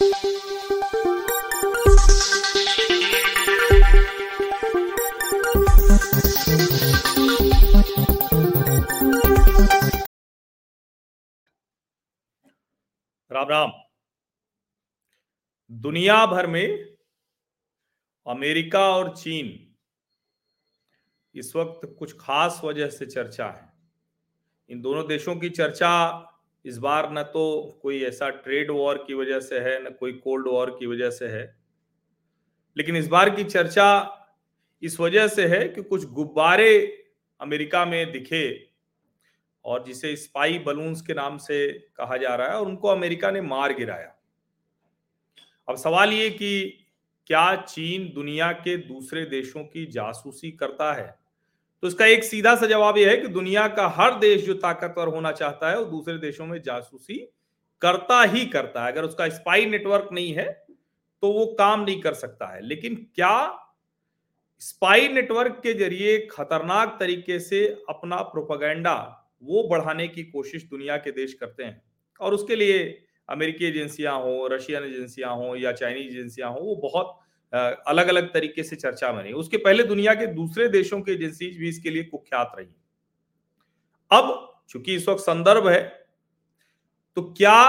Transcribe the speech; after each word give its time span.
राम 0.00 0.04
राम। 0.04 0.12
दुनिया 15.70 16.26
भर 16.26 16.46
में 16.46 16.96
अमेरिका 18.26 18.90
और 18.90 19.16
चीन 19.16 19.74
इस 21.34 21.56
वक्त 21.56 21.96
कुछ 21.98 22.16
खास 22.20 22.60
वजह 22.64 22.88
से 22.88 23.06
चर्चा 23.06 23.46
है। 23.46 23.72
इन 24.68 24.80
दोनों 24.80 25.06
देशों 25.06 25.36
की 25.36 25.50
चर्चा 25.50 26.08
इस 26.68 26.78
बार 26.78 27.12
न 27.12 27.22
तो 27.22 27.78
कोई 27.82 28.02
ऐसा 28.02 28.28
ट्रेड 28.30 28.70
वॉर 28.70 29.04
की 29.06 29.14
वजह 29.14 29.40
से 29.40 29.58
है, 29.58 29.84
न 29.84 29.90
कोई 29.90 30.12
कोल्ड 30.12 30.48
वॉर 30.48 30.70
की 30.70 30.86
वजह 30.86 31.10
से 31.10 31.26
है। 31.26 31.58
लेकिन 32.76 32.96
इस 32.96 33.08
बार 33.08 33.30
की 33.30 33.44
चर्चा 33.44 34.14
इस 34.82 35.00
वजह 35.00 35.28
से 35.28 35.46
है 35.46 35.68
कि 35.68 35.82
कुछ 35.82 36.04
गुब्बारे 36.04 37.04
अमेरिका 37.40 37.84
में 37.84 38.12
दिखे 38.12 38.70
और 39.64 39.84
जिसे 39.84 40.16
स्पाई 40.16 40.58
बलून्स 40.58 41.02
के 41.02 41.14
नाम 41.14 41.38
से 41.38 41.72
कहा 41.72 42.16
जा 42.16 42.34
रहा 42.34 42.48
है 42.48 42.54
और 42.54 42.66
उनको 42.66 42.88
अमेरिका 42.88 43.30
ने 43.30 43.40
मार 43.40 43.72
गिराया। 43.72 44.14
अब 45.68 45.76
सवाल 45.76 46.12
ये 46.12 46.30
कि 46.30 46.84
क्या 47.26 47.56
चीन 47.56 48.12
दुनिया 48.14 48.52
के 48.52 48.76
दूसरे 48.76 49.24
देशों 49.24 49.64
की 49.64 49.86
जासूसी 49.86 50.50
करता 50.50 50.92
है? 50.94 51.17
तो 51.82 51.88
इसका 51.88 52.06
एक 52.06 52.24
सीधा 52.24 52.54
सा 52.56 52.66
जवाब 52.66 52.96
यह 52.98 53.10
है 53.10 53.16
कि 53.16 53.28
दुनिया 53.28 53.66
का 53.70 53.86
हर 53.96 54.18
देश 54.18 54.44
जो 54.44 54.54
ताकतवर 54.56 55.08
होना 55.08 55.32
चाहता 55.32 55.70
है, 55.70 55.78
वो 55.78 55.84
दूसरे 55.86 56.16
देशों 56.18 56.46
में 56.46 56.60
जासूसी 56.62 57.16
करता 57.82 58.22
ही 58.24 58.44
करता 58.46 58.84
है। 58.84 58.92
अगर 58.92 59.04
उसका 59.04 59.28
स्पाई 59.30 59.66
नेटवर्क 59.66 60.08
नहीं 60.12 60.32
है 60.34 60.46
तो 61.22 61.30
वो 61.32 61.44
काम 61.58 61.80
नहीं 61.80 62.00
कर 62.00 62.14
सकता 62.14 62.46
है। 62.46 62.60
लेकिन 62.62 62.94
क्या 63.14 63.34
स्पाई 64.62 65.08
नेटवर्क 65.08 65.60
के 65.62 65.72
ज़रिए 65.74 66.18
खतरनाक 66.30 66.96
तरीके 67.00 67.38
से 67.40 67.66
अपना 67.88 68.16
प्रोपागेंडा 68.24 68.94
वो 69.42 69.62
बढ़ाने 69.68 70.06
की 70.08 70.22
कोशिश 70.24 70.64
दुनिया 70.64 70.96
के 70.96 71.10
देश 71.12 71.34
करते 71.34 71.64
हैं? 71.64 71.82
और 72.20 72.34
उसके 72.34 72.56
लिए 72.56 72.78
अमेरिकी 73.28 73.64
एजेंसियाँ 73.66 74.18
हो, 74.20 74.46
रशियन 74.46 74.84
एजेंसियाँ 74.84 75.34
हो 75.36 75.54
या 75.56 75.72
चाइनीज़ 75.72 76.08
एजेंसियाँ 76.08 76.50
हो, 76.50 76.60
वो 76.60 76.74
बहुत 76.82 77.18
अलग 77.52 78.08
अलग 78.08 78.32
तरीके 78.32 78.62
से 78.62 78.76
चर्चा 78.76 79.12
में 79.12 79.22
रही 79.22 79.32
उसके 79.34 79.56
पहले 79.58 79.84
दुनिया 79.84 80.14
के 80.14 80.26
दूसरे 80.34 80.68
देशों 80.70 81.00
की 81.00 81.12
एजेंसी 81.12 81.50
भी 81.58 81.68
इसके 81.68 81.90
लिए 81.90 82.02
कुख्यात 82.04 82.52
रही। 82.58 82.68
अब 84.10 84.34
चूँकि 84.70 84.94
इस 84.94 85.08
वक्त 85.08 85.22
संदर्भ 85.22 85.68
है 85.68 85.80
तो 87.16 87.22
क्या 87.32 87.60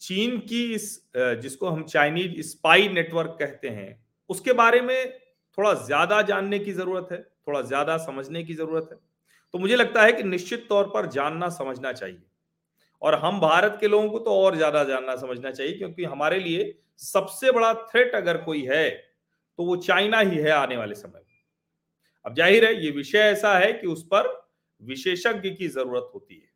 चीन 0.00 0.38
की 0.40 0.64
इस 0.74 0.88
जिसको 1.16 1.68
हम 1.68 1.84
चाइनीज़ 1.84 2.40
स्पाई 2.42 2.88
नेटवर्क 2.90 3.36
कहते 3.40 3.68
हैं, 3.68 4.04
उसके 4.30 4.52
बारे 4.54 4.80
में 4.80 5.12
थोड़ा 5.58 5.72
ज़्यादा 5.76 6.20
जानने 6.22 6.58
की 6.58 6.72
ज़रूरत 6.72 7.08
है, 7.12 7.18
थोड़ा 7.46 7.60
ज़्यादा 7.62 7.96
समझने 7.98 8.42
की 8.44 8.54
ज़रूरत 8.54 8.88
है? 8.92 8.98
तो 9.54 9.58
मुझे 9.58 9.76
लगता 9.76 10.02
है 10.02 10.12
कि 10.12 10.22
निश्चित 10.24 10.66
तौर 10.68 10.90
पर 10.94 11.06
जानना, 11.08 11.48
समझना 11.50 11.92
चाहिए। 11.92 12.22
और 13.04 13.14
हम 13.16 13.40
भारत 13.40 13.76
के 13.80 13.88
लोगों 13.88 14.08
को 14.10 14.18
तो 14.18 14.34
और 14.36 14.56
ज़्यादा 14.56 14.84
जानना, 14.84 15.16
समझना 15.16 15.50
चाहिए, 15.50 15.72
क्योंकि 15.72 16.04
हमारे 16.04 16.38
लिए 16.40 16.74
सबसे 17.00 17.50
बड़ा 17.52 17.72
थ्रेट 17.74 18.14
अगर 18.14 18.36
कोई 18.42 18.62
है 18.66 18.88
तो 19.58 19.64
वो 19.64 19.76
चाइना 19.78 20.20
ही 20.20 20.36
है 20.36 20.50
आने 20.52 20.76
वाले 20.76 20.94
समय 20.94 21.18
में। 21.18 21.22
अब 22.24 22.34
ज़ाहिर 22.34 22.64
है, 22.64 22.84
ये 22.84 22.90
विषय 22.90 23.18
ऐसा 23.20 23.58
है 23.58 23.72
कि 23.72 23.86
उस 23.86 24.02
पर 24.12 24.32
विशेषज्ञ 24.82 25.50
की 25.50 25.68
ज़रूरत 25.68 26.10
होती 26.14 26.34
है। 26.34 26.48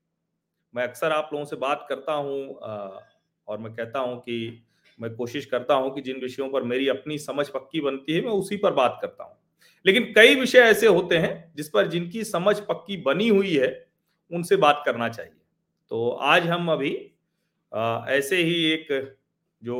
मैं 0.75 0.83
अक्सर 0.85 1.13
आप 1.13 1.31
लोगों 1.33 1.45
से 1.45 1.57
बात 1.57 1.87
करता 1.89 2.13
हूँ 2.13 2.55
और 2.55 3.59
मैं 3.59 3.73
कहता 3.75 3.99
हूँ 3.99 4.19
कि, 4.19 4.65
मैं 4.99 5.15
कोशिश 5.17 5.47
करता 5.47 5.75
हूँ 5.75 5.95
कि 5.95 6.01
जिन 6.01 6.21
विषयों 6.21 6.49
पर 6.49 6.63
मेरी 6.65 6.89
अपनी 6.89 7.19
समझ 7.19 7.49
पक्की 7.49 7.81
बनती 7.81 8.13
है, 8.13 8.21
मैं 8.21 8.33
उसी 8.33 8.57
पर 8.57 8.73
बात 8.75 8.99
करता 9.03 9.25
हूँ। 9.25 9.37
लेकिन 9.85 10.13
कई 10.15 10.35
विषय 10.35 10.59
ऐसे 10.61 10.87
होते 10.87 11.19
हैं 11.19 11.53
जिस 11.57 11.69
पर 11.69 11.87
जिनकी 11.87 12.25
समझ 12.25 12.59
पक्की 12.61 12.97
बनी 13.03 13.29
हुई 13.29 13.55
है, 13.57 13.69
उनसे 14.31 14.57
बात 14.57 14.83
करना 14.87 15.09
चाहिए। 15.09 15.33
तो 15.91 16.09
आज 16.11 16.47
हम 16.47 16.71
अभी 16.73 16.91
आ, 17.73 18.05
ऐसे 18.09 18.37
ही 18.37 18.55
एक 18.73 18.89
जो 19.63 19.77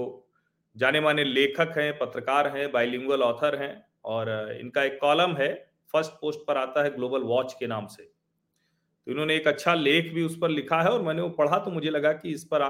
जाने 0.77 1.01
माने 1.01 1.25
लेखक 1.25 1.75
हैं 1.79 1.93
पत्रकार 1.99 2.47
हैं 2.57 2.71
बाइलिंगुअल 2.73 3.23
ऑथर 3.23 3.55
हैं 3.63 3.73
और 4.05 4.31
इनका 4.61 4.83
एक 4.85 4.99
कॉलम 5.01 5.37
है 5.37 5.49
फ़र्स्ट 5.93 6.13
पोस्ट 6.21 6.41
पर 6.49 6.57
आता 6.57 6.83
है 6.85 6.95
ग्लोबल 6.95 7.23
वॉच 7.23 7.55
के 7.61 7.67
नाम 7.67 7.87
से। 7.87 8.03
तो 8.03 9.11
इन्होंने 9.13 9.37
एक 9.37 9.49
अच्छा 9.49 9.75
लेख 9.75 10.13
भी 10.15 10.23
उस 10.23 10.37
पर 10.39 10.49
लिखा 10.49 10.81
है 10.83 10.91
और 10.91 11.03
मैंने 11.03 11.23
वो 11.23 11.29
पढ़ा 11.31 11.59
तो 11.59 11.71
मुझे 11.71 11.91
लगा 11.91 12.13
कि 12.13 12.33
इस 12.33 12.45
पर 12.45 12.63
आ, 12.63 12.69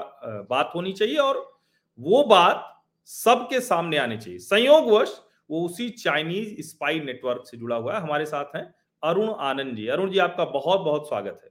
बात 0.50 0.72
होनी 0.74 0.92
चाहिए 0.92 1.16
और 1.16 1.38
वो 1.98 2.22
बात 2.24 2.64
सबके 3.08 3.60
सामने 3.60 3.98
आनी 3.98 4.16
चाहिए। 4.18 4.38
संयोगवश 4.38 5.20
वो 5.50 5.64
उसी 5.66 5.88
चाइनीज़ 5.90 6.60
स्पाई 6.62 7.00
नेटवर्क 7.00 7.44
से 7.46 7.56
जुड़ा 7.56 7.76
हुआ 7.76 7.94
है 7.94 8.00
हमारे 8.00 8.26
साथ 8.26 8.56
हैं 8.56 8.64
अरुण 9.02 9.34
आनंद 9.42 9.76
जी। 9.76 9.86
अरुण 9.88 10.10
जी 10.10 10.18
आपका 10.18 10.44
बहुत 10.44 10.80
बहुत 10.80 11.08
स्वागत 11.08 11.40
है। 11.44 11.47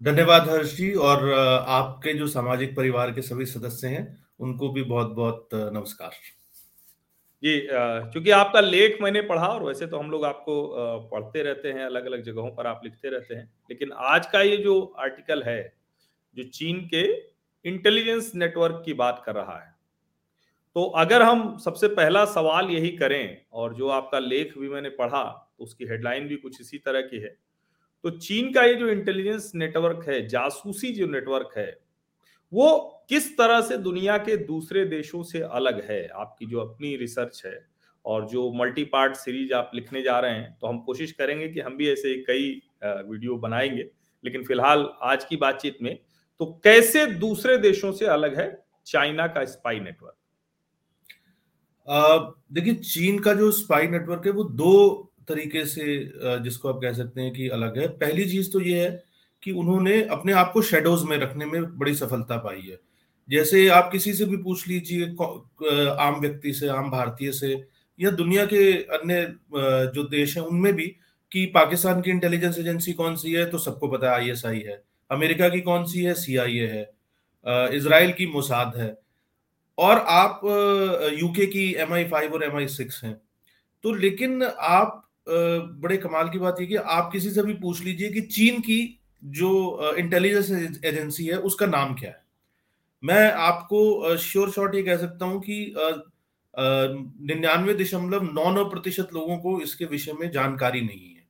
धन्यवाद 0.00 0.48
हर्ष 0.48 0.72
जी 0.76 0.92
और 0.94 1.32
आपके 1.32 2.12
जो 2.14 2.26
सामाजिक 2.28 2.74
परिवार 2.76 3.10
के 3.12 3.22
सभी 3.22 3.44
सदस्य 3.46 3.88
हैं, 3.88 4.02
उनको 4.40 4.68
भी 4.68 4.82
बहुत 4.82 5.08
बहुत 5.12 5.48
नमस्कार। 5.54 6.10
जी 7.42 7.58
क्योंकि 7.62 8.30
आपका 8.30 8.60
लेख 8.60 8.98
मैंने 9.02 9.20
पढ़ा 9.22 9.46
और 9.46 9.64
वैसे 9.64 9.86
तो 9.86 9.98
हम 9.98 10.10
लोग 10.10 10.24
आपको 10.24 10.54
पढ़ते 11.12 11.42
रहते 11.42 11.68
हैं 11.68 11.84
अलग 11.84 12.06
अलग 12.06 12.22
जगहों 12.24 12.50
पर 12.50 12.66
आप 12.66 12.80
लिखते 12.84 13.08
रहते 13.08 13.34
हैं। 13.34 13.44
लेकिन 13.70 13.92
आज 13.92 14.26
का 14.26 14.42
ये 14.42 14.56
जो 14.58 14.80
आर्टिकल 14.98 15.42
है, 15.42 15.72
जो 16.36 16.44
चीन 16.44 16.80
के 16.94 17.02
इंटेलिजेंस 17.64 18.32
नेटवर्क 18.34 18.82
की 18.84 18.92
बात 18.94 19.22
कर 19.26 19.34
रहा 19.34 19.58
है 19.58 19.76
तो 20.76 20.84
अगर 20.96 21.22
हम 21.22 21.56
सबसे 21.58 21.88
पहला 21.90 22.24
सवाल 22.26 22.70
यही 22.70 22.90
करें, 22.96 23.38
और 23.52 23.74
जो 23.74 23.88
आपका 23.90 24.18
लेख 24.20 24.56
भी 24.58 24.68
मैंने 24.68 24.88
पढ़ा 24.94 25.22
तो 25.58 25.64
उसकी 25.64 25.86
हेडलाइन 25.86 26.28
भी 26.28 26.36
कुछ 26.38 26.60
इसी 26.60 26.78
तरह 26.78 27.00
की 27.02 27.20
है। 27.20 27.36
तो 28.08 28.18
चीन 28.18 28.52
का 28.52 28.62
ये 28.62 28.74
जो 28.74 28.88
इंटेलिजेंस 28.88 29.50
नेटवर्क 29.54 30.04
है, 30.08 30.26
जासूसी 30.28 30.92
जो 30.92 31.06
नेटवर्क 31.06 31.50
है, 31.56 31.78
वो 32.52 33.04
किस 33.08 33.36
तरह 33.38 33.60
से 33.60 33.76
दुनिया 33.78 34.16
के 34.18 34.36
दूसरे 34.36 34.84
देशों 34.84 35.22
से 35.22 35.40
अलग 35.40 35.80
है? 35.90 36.06
आपकी 36.08 36.46
जो 36.46 36.60
अपनी 36.60 36.94
रिसर्च 36.96 37.42
है 37.46 37.66
और 38.04 38.26
जो 38.28 38.50
मल्टी 38.52 38.84
पार्ट 38.84 39.16
सीरीज़ 39.16 39.52
आप 39.54 39.70
लिखने 39.74 40.02
जा 40.02 40.18
रहे 40.20 40.32
हैं 40.32 40.56
तो 40.60 40.66
हम 40.66 40.78
कोशिश 40.80 41.12
करेंगे 41.12 41.48
कि 41.48 41.60
हम 41.60 41.76
भी 41.76 41.90
ऐसे 41.90 42.14
कई 42.24 42.50
वीडियो 42.84 43.36
बनाएँगे। 43.36 43.90
लेकिन 44.24 44.44
फ़िलहाल 44.44 44.88
आज 45.02 45.24
की 45.24 45.36
बातचीत 45.36 45.78
में 45.82 45.98
तो 46.40 46.46
कैसे 46.64 47.06
दूसरे 47.06 47.58
देशों 47.58 47.92
से 47.92 48.06
अलग 48.06 48.38
है 48.40 48.64
चाइना 48.86 49.26
का 49.26 49.44
स्पाई 49.44 49.80
नेटवर्क 49.80 50.14
देखिए, 52.52 52.74
चीन 52.74 53.18
का 53.18 53.34
जो 53.34 53.50
स्पाई 53.52 53.86
नेटवर्क 53.86 54.26
है, 54.26 54.32
वो 54.32 54.44
दो 54.44 55.07
तरीके 55.28 55.64
से 55.66 55.84
जिसको 56.42 56.68
आप 56.68 56.80
कह 56.82 56.92
सकते 56.92 57.20
हैं 57.20 57.32
कि 57.32 57.48
अलग 57.48 57.78
है। 57.78 57.88
पहली 57.88 58.24
चीज़ 58.24 58.50
तो 58.52 58.60
ये 58.60 58.80
है 58.80 58.90
कि 59.42 59.52
उन्होंने 59.52 60.02
अपने 60.08 60.32
आप 60.32 60.50
को 60.52 60.62
शेडोज 60.62 61.02
में 61.02 61.16
रखने 61.18 61.44
में 61.44 61.78
बड़ी 61.78 61.94
सफलता 61.94 62.36
पाई 62.36 62.60
है। 62.60 62.78
जैसे 63.28 63.66
आप 63.68 63.90
किसी 63.92 64.12
से 64.12 64.24
भी 64.24 64.36
पूछ 64.36 64.66
लीजिए 64.68 65.04
आम 66.00 66.20
व्यक्ति 66.20 66.52
से, 66.52 66.68
आम 66.68 66.90
भारतीय 66.90 67.32
से, 67.32 67.52
या 67.98 68.10
दुनिया 68.12 68.44
के 68.46 68.72
अन्य 68.72 69.22
जो 69.94 70.04
देश 70.08 70.36
हैं, 70.36 70.44
उनमें 70.44 70.72
भी 70.74 70.86
कि 71.32 71.44
पाकिस्तान 71.46 72.00
की 72.00 72.10
इंटेलिजेंस 72.10 72.58
एजेंसी 72.58 72.92
कौन 72.92 73.16
सी 73.16 73.32
है 73.32 73.44
तो 73.46 73.58
सबको 73.58 73.88
पता 73.88 74.10
है 74.10 74.14
आईएसआई 74.14 74.60
है। 74.60 74.82
अमेरिका 75.10 75.48
की 75.48 75.60
कौन 75.60 75.84
सी 75.84 76.04
है 76.04 76.14
सीआईए 76.14 76.66
है। 76.66 76.82
इसराइल 77.76 78.12
की 78.12 78.26
मोसाद 78.26 78.76
है। 78.76 78.96
और 79.78 79.98
आप 80.08 80.40
यूके 81.18 81.46
की 81.46 81.72
एम 81.78 81.92
आई 81.92 82.04
फाइव 82.04 82.32
और 82.34 82.44
एम 82.44 82.56
आई 82.56 82.66
सिक्स 82.68 83.02
हैं। 83.04 83.14
तो 83.84 83.92
लेकिन 83.94 84.42
आप 84.42 85.07
बड़े 85.28 85.96
कमाल 85.96 86.28
की 86.28 86.38
बात 86.38 86.60
ये 86.60 86.66
कि 86.66 86.76
आप 86.76 87.10
किसी 87.12 87.30
से 87.30 87.42
भी 87.42 87.54
पूछ 87.56 87.82
लीजिए 87.84 88.10
कि 88.10 88.20
चीन 88.22 88.60
की 88.60 88.98
जो 89.22 89.94
इंटेलिजेंस 89.98 90.50
एजेंसी 90.84 91.26
है, 91.26 91.36
उसका 91.38 91.66
नाम 91.66 91.94
क्या 91.94 92.10
है। 92.10 92.22
मैं 93.02 93.32
आपको 93.32 94.16
श्योर 94.18 94.50
शॉर्ट 94.50 94.74
ये 94.74 94.82
कह 94.82 94.96
सकता 94.96 95.26
हूँ 95.26 95.40
कि 95.40 95.74
निन्यानवे 96.54 97.74
दशमलव 97.74 98.22
नौ 98.24 98.50
नौ 98.52 98.64
प्रतिशत 98.64 99.08
लोगों 99.14 99.38
को 99.38 99.60
इसके 99.60 99.84
विषय 99.84 100.12
में 100.12 100.30
जानकारी 100.30 100.80
नहीं 100.80 101.08
है। 101.08 101.26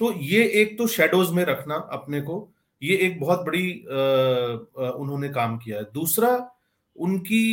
तो 0.00 0.12
ये 0.22 0.44
एक 0.60 0.76
तो 0.78 0.86
शेडोज 0.86 1.30
में 1.30 1.44
रखना 1.44 1.74
अपने 1.92 2.20
को, 2.20 2.48
ये 2.82 2.96
एक 2.96 3.20
बहुत 3.20 3.44
बड़ी 3.46 3.72
उन्होंने 4.94 5.28
काम 5.30 5.58
किया 5.58 5.78
है। 5.78 5.84
दूसरा 5.94 6.30
उनकी 6.96 7.44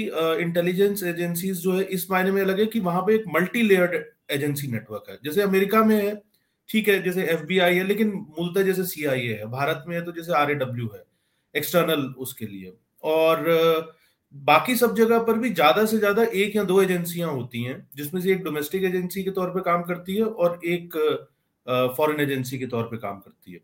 इंटेलिजेंस 0.41 1.03
एजेंसीज 1.03 1.57
जो 1.59 1.71
है, 1.73 1.83
इस 1.83 2.09
मायने 2.11 2.31
में 2.31 2.43
लगे 2.43 2.65
कि 2.67 2.79
वहाँ 2.81 3.01
पे 3.01 3.15
एक 3.15 3.23
मल्टी 3.35 3.61
लेयर्ड 3.63 4.03
एजेंसी 4.31 4.67
नेटवर्क 4.67 5.09
है। 5.09 5.17
जैसे 5.23 5.41
अमेरिका 5.41 5.83
में 5.85 5.95
है, 5.97 6.15
ठीक 6.69 6.87
है, 6.89 7.01
जैसे 7.03 7.23
एफबीआई 7.23 7.75
है, 7.75 7.83
लेकिन 7.83 8.11
मूलतः 8.37 8.63
जैसे 8.63 8.83
सीआईए 8.85 9.33
है। 9.33 9.45
भारत 9.51 9.83
में 9.87 9.95
है 9.95 10.01
तो 10.05 10.11
जैसे 10.11 10.33
आर 10.33 10.51
है 10.51 11.03
एक्सटर्नल 11.55 12.01
उसके 12.19 12.45
लिए। 12.47 12.73
और 13.03 13.91
बाकी 14.35 14.75
सब 14.75 14.95
जगह 14.95 15.19
पर 15.19 15.37
भी 15.37 15.49
ज़्यादा 15.51 15.85
से 15.85 15.97
ज़्यादा 15.97 16.23
एक 16.23 16.55
या 16.55 16.63
दो 16.63 16.81
एजेंसियाँ 16.81 17.31
होती 17.31 17.63
हैं, 17.63 17.87
जिसमें 17.95 18.21
से 18.21 18.31
एक 18.31 18.43
डोमेस्टिक 18.43 18.83
एजेंसी 18.83 19.23
के 19.23 19.31
तौर 19.31 19.49
पे 19.49 19.61
काम 19.61 19.81
करती 19.83 20.15
है 20.15 20.23
और 20.23 20.59
एक 20.65 20.95
फॉरेन 21.97 22.19
एजेंसी 22.19 22.59
के 22.59 22.65
तौर 22.67 22.83
पे 22.83 22.97
काम 22.97 23.19
करती 23.19 23.53
है। 23.53 23.59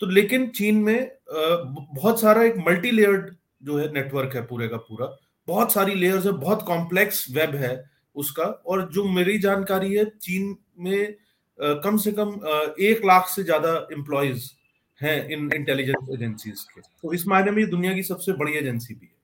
तो 0.00 0.06
लेकिन 0.08 0.48
चीन 0.50 0.76
में 0.78 1.10
बहुत 1.28 2.20
सारा 2.20 2.42
एक 2.42 2.56
मल्टी 2.68 2.90
लेयर्ड 2.90 3.30
जो 3.62 3.78
है 3.78 3.92
नेटवर्क 3.92 4.34
है 4.36 4.42
पूरे 4.46 4.68
का 4.68 4.76
पूरा। 4.78 5.06
बहुत 5.48 5.72
सारी 5.72 5.94
लेयर्स 5.94 6.26
है, 6.26 6.32
बहुत 6.34 6.62
कॉम्प्लेक्स 6.64 7.24
वेब 7.30 7.54
है 7.56 7.72
उसका। 8.16 8.44
और 8.44 8.88
जो 8.92 9.04
मेरी 9.10 9.38
जानकारी 9.40 9.94
है, 9.94 10.04
चीन 10.04 10.56
में 10.78 11.14
कम 11.58 11.96
से 11.98 12.12
कम 12.12 12.28
एक 12.80 13.04
लाख 13.04 13.28
से 13.28 13.42
ज़्यादा 13.42 13.72
एम्प्लॉयज़ 13.92 14.50
हैं 15.00 15.28
इन 15.28 15.50
इंटेलिजेंस 15.54 16.08
एजेंसीज 16.14 16.62
के। 16.64 16.80
तो 16.80 17.12
इस 17.12 17.26
मायने 17.26 17.50
में 17.50 17.68
दुनिया 17.70 17.94
की 17.94 18.02
सबसे 18.04 18.32
बड़ी 18.34 18.52
एजेंसी 18.54 18.94
भी 18.94 19.06
है। 19.06 19.18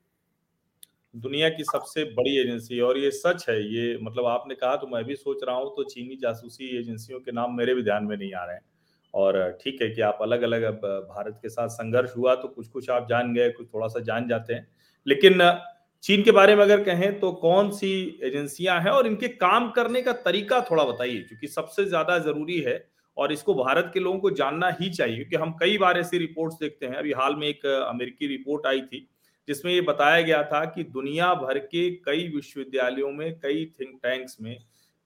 दुनिया 1.14 1.48
की 1.48 1.64
सबसे 1.64 2.04
बड़ी 2.14 2.36
एजेंसी 2.38 2.80
और 2.80 2.98
ये 2.98 3.10
सच 3.12 3.44
है, 3.48 3.56
ये 3.66 3.98
मतलब 4.02 4.26
आपने 4.26 4.54
कहा 4.54 4.76
तो 4.76 4.86
मैं 4.86 5.04
भी 5.04 5.14
सोच 5.16 5.44
रहा 5.44 5.56
हूँ 5.56 5.74
तो 5.76 5.84
चीनी 5.86 6.16
जासूसी 6.16 6.76
एजेंसियों 6.78 7.20
के 7.20 7.32
नाम 7.32 7.56
मेरे 7.56 7.74
भी 7.74 7.82
ध्यान 7.82 8.04
में 8.04 8.16
नहीं 8.16 8.32
आ 8.34 8.44
रहे 8.44 8.56
हैं। 8.56 8.62
और 9.16 9.36
ठीक 9.60 9.82
है 9.82 9.88
कि 9.90 10.00
आप 10.02 10.18
अलग 10.22 10.42
अलग 10.42 10.62
अब 10.64 10.80
भारत 11.10 11.38
के 11.42 11.48
साथ 11.48 11.68
संघर्ष 11.70 12.16
हुआ 12.16 12.34
तो 12.34 12.48
कुछ 12.48 12.68
कुछ 12.68 12.90
आप 12.90 13.06
जान 13.08 13.32
गए, 13.34 13.50
कुछ 13.50 13.66
थोड़ा 13.66 13.86
सा 13.88 14.00
जान 14.02 14.28
जाते 14.28 14.54
हैं। 14.54 14.66
लेकिन 15.06 15.42
चीन 16.04 16.22
के 16.22 16.30
बारे 16.32 16.54
में 16.56 16.62
अगर 16.62 16.82
कहें 16.84 17.18
तो 17.20 17.30
कौन 17.34 17.70
सी 17.72 17.92
एजेंसियाँ 18.24 18.80
हैं 18.80 18.90
और 18.90 19.06
इनके 19.06 19.28
काम 19.28 19.70
करने 19.70 20.02
का 20.02 20.12
तरीका 20.24 20.60
थोड़ा 20.70 20.84
बताइए, 20.84 21.18
क्योंकि 21.18 21.48
सबसे 21.48 21.84
ज़्यादा 21.84 22.18
ज़रूरी 22.20 22.60
है 22.60 22.84
और 23.16 23.32
इसको 23.32 23.54
भारत 23.54 23.90
के 23.94 24.00
लोगों 24.00 24.18
को 24.18 24.30
जानना 24.32 24.68
ही 24.80 24.90
चाहिए, 24.90 25.16
क्योंकि 25.16 25.36
हम 25.36 25.56
कई 25.60 25.78
बार 25.78 25.98
ऐसी 25.98 26.18
रिपोर्ट्स 26.18 26.56
देखते 26.60 26.86
हैं। 26.86 26.94
अभी 26.96 27.12
हाल 27.14 27.36
में 27.36 27.46
एक 27.48 27.66
अमेरिकी 27.66 28.26
रिपोर्ट 28.26 28.66
आई 28.66 28.80
थी, 28.82 29.06
जिसमें 29.48 29.72
ये 29.72 29.80
बताया 29.82 30.20
गया 30.22 30.42
था 30.44 30.64
कि 30.66 30.84
दुनिया 30.84 31.32
भर 31.36 31.58
के 31.58 31.90
कई 31.98 32.28
विश्वविद्यालयों 32.28 33.10
में, 33.12 33.38
कई 33.40 33.64
थिंक 33.80 33.98
टैंक्स 34.02 34.36
में, 34.40 34.56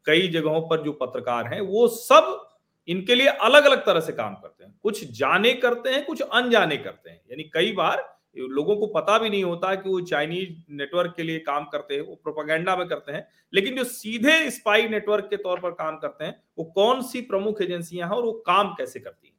कई 0.07 0.29
जगहों 0.31 0.61
पर 0.69 0.83
जो 0.83 0.93
पत्रकार 0.95 1.47
हैं, 1.47 1.61
वो 1.63 1.89
सब 1.89 2.39
इनके 2.89 3.15
लिए 3.15 3.27
अलग 3.27 3.65
अलग 3.65 3.79
तरह 3.79 4.01
से 4.01 4.13
काम 4.13 4.35
करते 4.35 4.65
हैं। 4.65 4.75
कुछ 4.83 5.05
जाने 5.19 5.53
करते 5.55 5.91
हैं, 5.91 6.05
कुछ 6.05 6.21
अनजाने 6.21 6.77
करते 6.77 7.11
हैं। 7.11 7.21
यानी 7.31 7.43
कई 7.43 7.73
बार 7.73 8.21
लोगों 8.39 8.77
को 8.77 8.87
पता 8.87 9.19
भी 9.19 9.31
नहीं 9.31 9.45
होता 9.45 9.75
कि 9.75 9.89
वो 9.91 10.01
चाइनीज़ 10.01 10.49
नेटवर्क 10.71 11.15
के 11.17 11.23
लिए 11.23 11.39
काम 11.39 11.65
करते 11.65 11.95
हैं, 11.95 12.01
वो 12.01 12.15
प्रोपागेंडा 12.15 12.77
में 12.77 12.89
करते 12.89 13.13
हैं, 13.13 13.27
लेकिन 13.55 13.77
जो 13.77 13.85
सीधे 13.85 14.51
स्पाई 14.51 14.89
नेटवर्क 14.89 15.25
के 15.25 15.37
तौर 15.37 15.61
पर 15.61 15.71
काम 15.71 15.97
करते 15.97 16.25
हैं, 16.25 16.43
वो 16.59 16.65
कौन 16.65 17.03
सी 17.03 17.21
प्रमुख 17.21 17.63
एजेंसियाँ 17.63 18.09
हैं 18.09 18.17
और 18.17 18.25
वो 18.25 18.33
काम 18.33 18.73
कैसे 18.73 19.01
करती 19.01 19.29
हैं? 19.29 19.35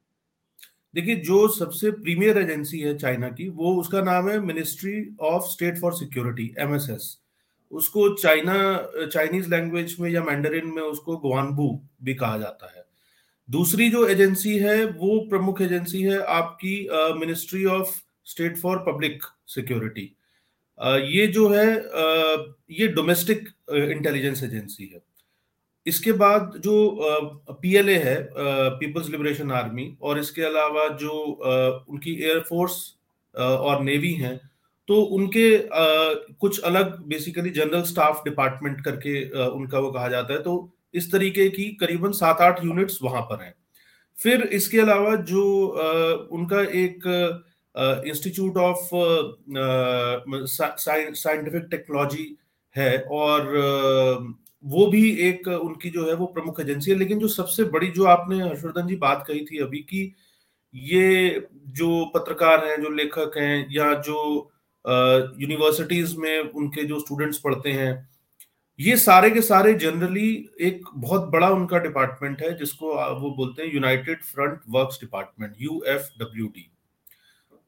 देखिए, 0.95 1.15
जो 1.15 1.47
सबसे 1.47 1.91
प्रीमियर 1.91 2.37
एजेंसी 2.37 2.79
है 2.79 2.97
चाइना 2.97 3.29
की, 3.29 3.49
वो 3.49 3.75
उसका 3.75 4.01
नाम 4.01 4.29
है 4.29 4.39
ministry 4.39 5.15
of 5.21 5.43
state 5.43 5.79
for 5.79 5.93
security 5.93 6.55
MSS 6.59 7.17
उसको 7.71 8.15
चाइना, 8.15 8.89
चाइनीज़ 9.13 9.49
लैंग्वेज 9.49 9.95
में 9.99 10.09
या 10.09 10.23
मैंडरिन 10.23 10.67
में 10.67 10.81
उसको 10.81 11.17
गुआनबू 11.17 11.81
भी 12.03 12.13
कहा 12.15 12.37
जाता 12.37 12.77
है। 12.77 12.90
दूसरी 13.49 13.89
जो 13.89 14.05
एजेंसी 14.07 14.57
है, 14.57 14.85
वो 14.85 15.19
प्रमुख 15.29 15.61
एजेंसी 15.61 16.01
है 16.01 16.21
आपकी 16.29 16.87
ministry 17.19 17.65
of 17.67 17.95
state 18.25 18.57
for 18.57 18.77
public 18.87 19.23
security 19.47 20.11
ये 21.09 21.25
जो 21.27 21.47
है 21.49 21.65
ये 22.71 22.87
डोमेस्टिक 22.89 23.47
इंटेलिजेंस 23.71 24.43
एजेंसी 24.43 24.85
है। 24.85 25.01
इसके 25.85 26.11
बाद 26.13 26.53
जो 26.63 26.73
पीएलए 27.51 27.97
है 27.99 28.15
पीपल्स 28.33 29.09
लिबरेशन 29.09 29.51
आर्मी 29.51 29.93
और 30.01 30.19
इसके 30.19 30.41
अलावा 30.43 30.87
जो 30.97 31.11
उनकी 31.89 32.13
एयरफोर्स 32.23 32.77
और 33.35 33.83
नेवी 33.83 34.13
हैं 34.13 34.35
तो 34.89 35.01
उनके 35.15 35.47
कुछ 35.67 36.59
अलग 36.61 36.99
बेसिकली 37.07 37.49
जनरल 37.51 37.81
स्टाफ 37.83 38.23
डिपार्टमेंट 38.25 38.83
करके 38.85 39.23
उनका 39.47 39.79
वो 39.79 39.91
कहा 39.91 40.07
जाता 40.07 40.33
है। 40.33 40.41
तो 40.41 40.69
इस 40.93 41.11
तरीके 41.11 41.49
की 41.49 41.65
करीबन 41.79 42.11
सात 42.11 42.41
आठ 42.41 42.63
यूनिट्स 42.65 42.99
वहाँ 43.03 43.21
पर 43.21 43.43
हैं। 43.43 43.53
फिर 44.17 44.41
इसके 44.53 44.79
अलावा 44.79 45.15
जो 45.27 45.43
उनका 46.31 46.61
एक 46.79 47.07
इंस्टीट्यूट 48.07 48.57
ऑफ़ 48.57 48.89
साइंटिफिक 50.47 51.67
टेक्नोलॉजी 51.71 52.35
है 52.75 52.97
और 53.11 53.47
वो 54.63 54.85
भी 54.87 55.09
एक 55.19 55.47
उनकी 55.47 55.89
जो 55.89 56.07
है 56.07 56.13
वो 56.15 56.25
प्रमुख 56.27 56.59
एजेंसी 56.59 56.91
है। 56.91 56.97
लेकिन 56.97 57.19
जो 57.19 57.27
सबसे 57.27 57.63
बड़ी 57.65 57.87
जो 57.91 58.03
आपने 58.07 58.41
हर्षवर्धन 58.41 58.87
जी 58.87 58.95
बात 58.97 59.23
कही 59.27 59.45
थी 59.45 59.59
अभी 59.59 59.79
की 59.83 60.03
ये 60.73 61.47
जो 61.69 62.05
पत्रकार 62.15 62.65
हैं, 62.65 62.81
जो 62.81 62.89
लेखक 62.89 63.37
हैं 63.37 63.67
या 63.71 63.93
जो 64.01 64.51
यूनिवर्सिटीज 64.85 66.15
में 66.17 66.39
उनके 66.39 66.83
जो 66.83 66.99
स्टूडेंट्स 66.99 67.37
पढ़ते 67.37 67.71
हैं 67.71 67.91
ये 68.79 68.95
सारे 68.97 69.29
के 69.31 69.41
सारे 69.41 69.73
जनरली 69.73 70.29
एक 70.61 70.81
बहुत 70.95 71.29
बड़ा 71.31 71.49
उनका 71.49 71.79
डिपार्टमेंट 71.79 72.41
है, 72.41 72.57
जिसको 72.57 72.93
वो 73.19 73.31
बोलते 73.35 73.63
हैं 73.63 73.73
united 73.73 74.23
front 74.23 74.59
works 74.69 74.99
department 75.01 75.55
U 75.59 75.81
F 75.87 76.07
W 76.19 76.47
D 76.47 76.67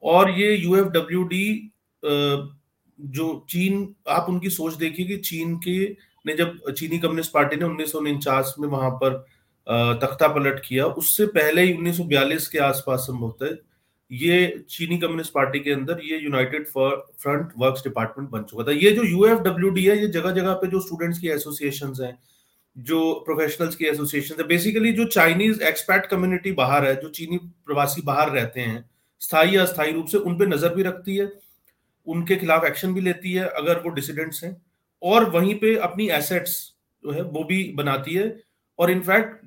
और 0.03 0.31
ये 0.31 0.55
यूएफडब्ल्यूडी 0.55 1.71
जो 2.03 3.45
चीन, 3.49 3.95
आप 4.07 4.25
उनकी 4.29 4.49
सोच 4.49 4.73
देखिए 4.75 5.05
कि 5.07 5.17
चीन 5.19 5.55
के 5.57 5.77
ने 6.25 6.35
जब, 6.35 6.71
चीनी 6.71 6.99
कम्युनिस्ट 6.99 7.31
पार्टी 7.33 7.55
ने 7.55 7.65
उन्नीस 7.65 7.91
सौ 7.91 7.99
उनचास 7.99 8.55
में 8.59 8.67
वहाँ 8.69 8.89
पर 9.03 9.17
तख्ता 10.01 10.27
पलट 10.27 10.59
किया, 10.65 10.85
उससे 10.85 11.25
पहले 11.27 11.61
ही 11.61 11.73
1942 11.73 12.47
के 12.47 12.59
आसपास 12.59 12.99
संभवतः 13.01 13.55
ये 14.13 14.65
चीनी 14.69 14.97
कम्युनिस्ट 14.97 15.33
पार्टी 15.33 15.59
के 15.59 15.71
अंदर 15.71 15.99
ये 16.03 16.17
यूनाइटेड 16.19 16.65
फ्रंट 16.67 17.51
वर्क्स 17.57 17.83
डिपार्टमेंट 17.83 18.29
बन 18.29 18.43
चुका 18.43 18.63
था। 18.63 18.71
ये 18.71 18.91
जो 18.91 19.03
यूएफडब्ल्यूडी 19.03 19.85
है, 19.85 19.97
ये 20.01 20.07
जगह 20.07 20.31
जगह 20.31 20.53
पे 20.53 20.67
जो 20.67 20.79
स्टूडेंट्स 20.79 21.19
की 21.19 21.29
एसोसिएशन 21.29 21.93
हैं, 22.01 22.17
जो 22.75 23.13
प्रोफेशनल्स 23.25 23.75
की 23.75 23.85
एसोसिएशन 23.85 24.35
है 24.39 24.47
बेसिकली 24.47 24.91
जो 24.91 25.05
चाइनीज़ 25.05 25.61
एक्सपैट 25.63 26.05
कम्युनिटी 26.05 26.51
बाहर 26.51 26.85
है, 26.85 26.95
जो 27.01 27.09
चीनी 27.09 27.37
प्रवासी 27.37 28.01
बाहर 28.01 28.29
रहते 28.29 28.61
हैं, 28.61 28.89
स्थायी 29.21 29.55
या 29.55 29.61
अस्थायी 29.61 29.91
रूप 29.91 30.05
से, 30.05 30.17
उन 30.17 30.37
पर 30.39 30.47
नज़र 30.47 30.75
भी 30.75 30.83
रखती 30.83 31.15
है, 31.15 31.31
उनके 32.07 32.35
खिलाफ 32.35 32.65
एक्शन 32.65 32.93
भी 32.93 33.01
लेती 33.01 33.33
है, 33.33 33.45
अगर 33.45 33.79
वो 33.79 33.89
डिसिडेंट्स 33.89 34.43
हैं, 34.43 34.55
और 35.01 35.29
वहीं 35.29 35.55
पे 35.55 35.75
अपनी 35.79 36.07
एसेट्स 36.09 36.55
जो 37.03 37.11
है, 37.11 37.21
वो 37.21 37.43
भी 37.43 37.63
बनाती 37.75 38.13
है, 38.13 38.25
और 38.79 38.91
इनफैक्ट 38.91 39.45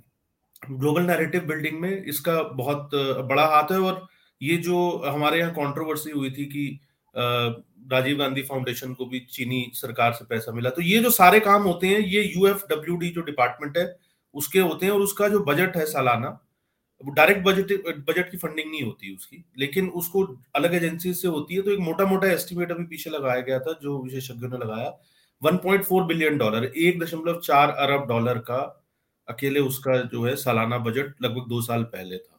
ग्लोबल 0.70 1.02
नैरेटिव 1.02 1.40
बिल्डिंग 1.46 1.80
में 1.80 2.04
इसका 2.04 2.42
बहुत, 2.42 2.90
बड़ा 3.28 3.46
हाथ 3.46 3.72
है, 3.72 3.78
और 3.80 4.06
ये 4.40 4.56
जो 4.58 4.76
हमारे 5.06 5.38
यहाँ 5.38 5.52
कंट्रोवर्सी 5.52 6.10
हुई 6.10 6.30
थी 6.30 6.44
कि 6.46 6.68
राजीव 7.14 8.18
गांधी 8.18 8.42
फाउंडेशन 8.42 8.92
को 8.94 9.06
भी 9.06 9.20
चीनी 9.30 9.70
सरकार 9.74 10.12
से 10.12 10.24
पैसा 10.24 10.52
मिला 10.52 10.70
तो 10.70 10.82
ये 10.82 10.98
जो 11.02 11.10
सारे 11.10 11.40
काम 11.40 11.62
होते 11.62 11.86
हैं, 11.86 11.98
ये 11.98 12.22
यूएफडब्ल्यूडी 12.26 13.10
जो 13.10 13.20
डिपार्टमेंट 13.22 13.78
है, 13.78 13.94
उसके 14.34 14.58
होते 14.60 14.86
हैं 14.86 14.92
और 14.92 15.00
उसका 15.00 15.28
जो 15.28 15.40
बजट 15.44 15.76
है 15.76 15.86
सालाना 15.86 16.38
डायरेक्ट 17.00 17.42
बजट 17.44 17.72
बजट 18.08 18.30
की 18.30 18.36
फंडिंग 18.38 18.70
नहीं 18.70 18.82
होती 18.82 19.14
उसकी, 19.14 19.44
लेकिन 19.58 19.88
उसको 19.90 20.22
अलग 20.56 20.74
एजेंसी 20.74 21.12
से 21.14 21.28
होती 21.28 21.54
है 21.54 21.62
तो 21.62 21.70
एक 21.70 21.78
मोटा 21.80 22.04
मोटा 22.06 22.28
एस्टिमेट 22.28 22.70
अभी 22.72 22.84
पीछे 22.86 23.10
लगाया 23.10 23.40
गया 23.40 23.58
था, 23.58 23.72
जो 23.72 24.02
विशेषज्ञों 24.02 24.50
ने 24.50 24.58
लगाया 24.58 24.90
1.4 25.42 26.06
बिलियन 26.06 26.38
डॉलर 26.38 26.64
एक 26.66 26.98
दशमलव 27.00 27.40
चार 27.40 27.70
अरब 27.70 28.06
डॉलर 28.08 28.38
का 28.40 28.58
अकेले 29.28 29.60
उसका 29.62 29.96
जो 30.04 30.24
है 30.24 30.34
सालाना 30.36 30.78
बजट 30.80 31.22
लगभग 31.22 31.48
दो 31.48 31.60
साल 31.62 31.82
पहले 31.86 32.18
था। 32.18 32.35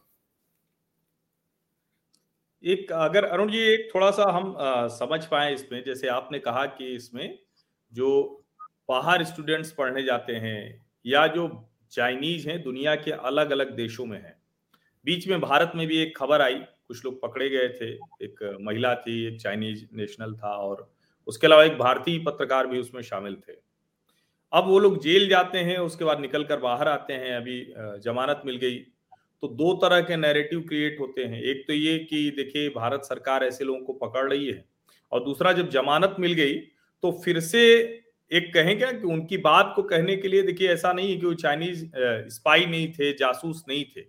एक 2.64 2.92
अगर 2.92 3.24
अरुण 3.24 3.50
जी 3.50 3.58
एक 3.64 3.88
थोड़ा 3.94 4.10
सा 4.10 4.24
हम 4.32 4.56
आ, 4.56 4.86
समझ 4.88 5.24
पाए 5.26 5.52
इसमें 5.54 5.82
जैसे 5.84 6.08
आपने 6.08 6.38
कहा 6.38 6.64
कि 6.66 6.86
इसमें 6.94 7.38
जो 7.92 8.08
बाहर 8.88 9.24
स्टूडेंट्स 9.24 9.70
पढ़ने 9.72 10.02
जाते 10.02 10.34
हैं 10.36 10.86
या 11.06 11.26
जो 11.26 11.48
चाइनीज़ 11.92 12.48
हैं 12.48 12.62
दुनिया 12.62 12.94
के 12.96 13.10
अलग 13.10 13.50
अलग 13.50 13.74
देशों 13.76 14.06
में 14.06 14.18
हैं। 14.18 14.36
बीच 15.06 15.28
में 15.28 15.40
भारत 15.40 15.72
में 15.76 15.86
भी 15.86 15.98
एक 15.98 16.16
खबर 16.16 16.42
आई 16.42 16.54
कुछ 16.54 17.04
लोग 17.04 17.20
पकड़े 17.22 17.48
गए 17.48 17.68
थे। 17.70 17.92
एक 18.24 18.58
महिला 18.60 18.94
थी 18.96 19.24
एक 19.26 19.40
चाइनीज़ 19.40 19.84
नेशनल 19.96 20.34
था 20.34 20.56
और 20.56 20.88
उसके 21.28 21.46
अलावा 21.46 21.64
एक 21.64 21.78
भारतीय 21.78 22.18
पत्रकार 22.26 22.66
भी 22.66 22.78
उसमें 22.80 23.02
शामिल 23.02 23.36
थे। 23.48 23.52
अब 24.52 24.68
वो 24.68 24.78
लोग 24.78 25.02
जेल 25.02 25.28
जाते 25.28 25.58
हैं 25.60 25.78
उसके 25.78 26.04
बाद 26.04 26.20
निकल 26.20 26.44
कर 26.44 26.60
बाहर 26.60 26.88
आते 26.88 27.12
हैं। 27.14 27.36
अभी 27.36 27.60
जमानत 28.00 28.42
मिल 28.46 28.56
गई 28.56 28.78
तो 29.42 29.48
दो 29.48 29.72
तरह 29.82 30.00
के 30.00 30.16
नैरेटिव 30.16 30.60
क्रिएट 30.60 30.96
होते 31.00 31.24
हैं। 31.24 31.40
एक 31.42 31.64
तो 31.66 31.72
ये 31.72 31.98
कि 32.00 32.30
देखिए, 32.36 32.68
भारत 32.70 33.04
सरकार 33.04 33.44
ऐसे 33.44 33.64
लोगों 33.64 33.80
को 33.80 33.92
पकड़ 34.00 34.28
रही 34.30 34.46
है 34.46 34.64
और 35.12 35.24
दूसरा 35.24 35.52
जब 35.52 35.68
जमानत 35.70 36.16
मिल 36.20 36.32
गई 36.34 36.54
तो 37.02 37.10
फिर 37.24 37.40
से 37.40 37.62
एक 38.30 38.52
कहें 38.54 38.76
क्या 38.78 38.90
कि 38.92 39.06
उनकी 39.06 39.36
बात 39.38 39.72
को 39.76 39.82
कहने 39.84 40.16
के 40.16 40.28
लिए 40.28 40.42
देखिए, 40.42 40.68
ऐसा 40.68 40.92
नहीं 40.92 41.10
है 41.10 41.16
कि 41.16 41.26
वो 41.26 41.34
चाइनीज़ 41.34 41.84
स्पाई 42.30 42.66
नहीं 42.66 42.92
थे, 42.92 43.12
जासूस 43.12 43.64
नहीं 43.68 43.84
थे। 43.86 44.00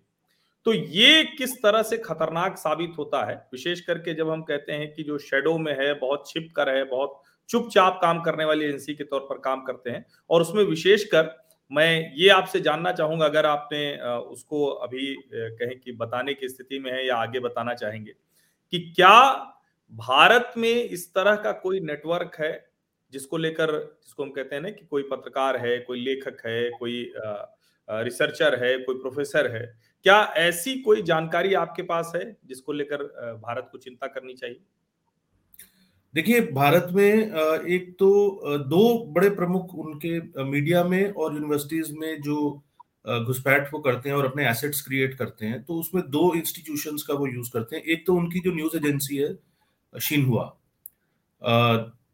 तो 0.66 0.74
ये 0.74 1.24
किस 1.38 1.54
तरह 1.56 1.84
से 1.84 1.98
खतरनाक 1.98 2.58
साबित 2.58 2.98
होता 2.98 3.24
है? 3.26 3.36
विशेष 3.54 3.82
करके 3.82 4.14
जब 4.14 4.30
हम 4.30 4.42
कहते 4.42 4.72
हैं 4.72 4.92
कि 4.94 5.04
जो 5.04 5.18
शेडो 5.20 5.58
में 5.58 5.72
है, 5.74 5.94
बहुत 5.94 6.28
छिप 6.28 6.50
कर 6.56 6.70
है, 6.70 6.84
बहुत 6.86 7.22
चुपचाप 7.50 8.00
काम 8.02 8.22
करने 8.22 8.46
वाली 8.46 8.66
एजेंसी 8.66 8.94
के 8.96 9.04
तौर 9.04 9.20
पर 9.22 9.38
काम 9.40 9.62
करते 9.64 9.90
हैं 9.90 10.06
और 10.30 10.42
उसमें 10.42 10.64
विशेषकर 10.64 11.24
मैं 11.72 12.14
ये 12.16 12.30
आपसे 12.30 12.60
जानना 12.60 12.92
चाहूँगा, 12.92 13.26
अगर 13.26 13.46
आपने 13.46 13.98
उसको 14.30 14.66
अभी 14.66 15.16
कहें 15.34 15.80
कि 15.80 15.92
बताने 15.94 16.34
की 16.34 16.50
स्थिति 16.50 16.80
में 16.80 16.92
है 16.92 17.06
या 17.08 17.16
आगे 17.18 17.40
बताना 17.40 17.74
चाहेंगे, 17.74 18.12
कि 18.74 18.80
क्या 18.96 19.20
भारत 19.94 20.54
में 20.58 20.74
इस 20.74 21.14
तरह 21.14 21.36
का 21.36 21.52
कोई 21.54 21.80
नेटवर्क 21.82 22.36
है 22.40 22.52
जिसको 23.14 23.38
लेकर, 23.38 23.72
जिसको 24.04 24.24
हम 24.24 24.30
कहते 24.32 24.56
हैं 24.56 24.62
ना 24.62 24.70
कि 24.70 24.86
कोई 24.86 25.04
पत्रकार 25.04 25.58
है, 25.58 25.78
कोई 25.80 26.00
लेखक 26.00 26.46
है, 26.46 26.70
कोई 26.72 27.12
रिसर्चर 27.88 28.64
है, 28.64 28.78
कोई 28.78 28.96
प्रोफेसर 28.96 29.52
है? 29.52 29.66
क्या 30.06 30.22
ऐसी 30.38 30.76
कोई 30.82 31.02
जानकारी 31.04 31.54
आपके 31.56 31.84
पास 31.84 32.12
है 32.16 32.36
जिसको 32.46 32.74
लेकर 32.74 33.04
भारत 33.38 33.70
को 33.72 33.78
चिंता 33.78 34.08
करनी 34.08 34.34
चाहिए? 34.34 34.60
देखिए, 36.14 36.42
भारत 36.44 36.88
में 36.92 37.06
एक 37.06 37.96
तो 38.00 38.58
दो 38.60 38.82
बड़े 39.16 39.30
प्रमुख 39.32 39.74
उनके 39.76 40.44
मीडिया 40.46 40.84
में 40.84 41.12
और 41.12 41.34
यूनिवर्सिटीज 41.34 41.92
में 41.98 42.22
जो 42.22 42.38
घुसपैठ 43.06 43.74
वो 43.74 43.80
करते 43.80 44.10
हैं 44.10 44.16
और 44.16 44.26
अपने 44.26 44.50
एसेट्स 44.50 44.82
क्रिएट 44.82 45.14
करते 45.18 45.46
हैं 45.46 45.62
तो 45.64 45.74
उसमें 45.76 46.04
दो 46.10 46.34
इंस्टीट्यूशंस 46.36 47.04
का 47.04 47.14
वो 47.14 47.28
यूज़ 47.28 47.52
करते 47.54 47.76
हैं। 47.76 47.84
एक 47.84 48.06
तो 48.08 48.16
उनकी 48.16 48.40
जो 48.40 48.54
न्यूज़ 48.54 48.78
एजेंसी 48.78 49.18
है 49.18 49.34
शिनहुआ 49.94 50.46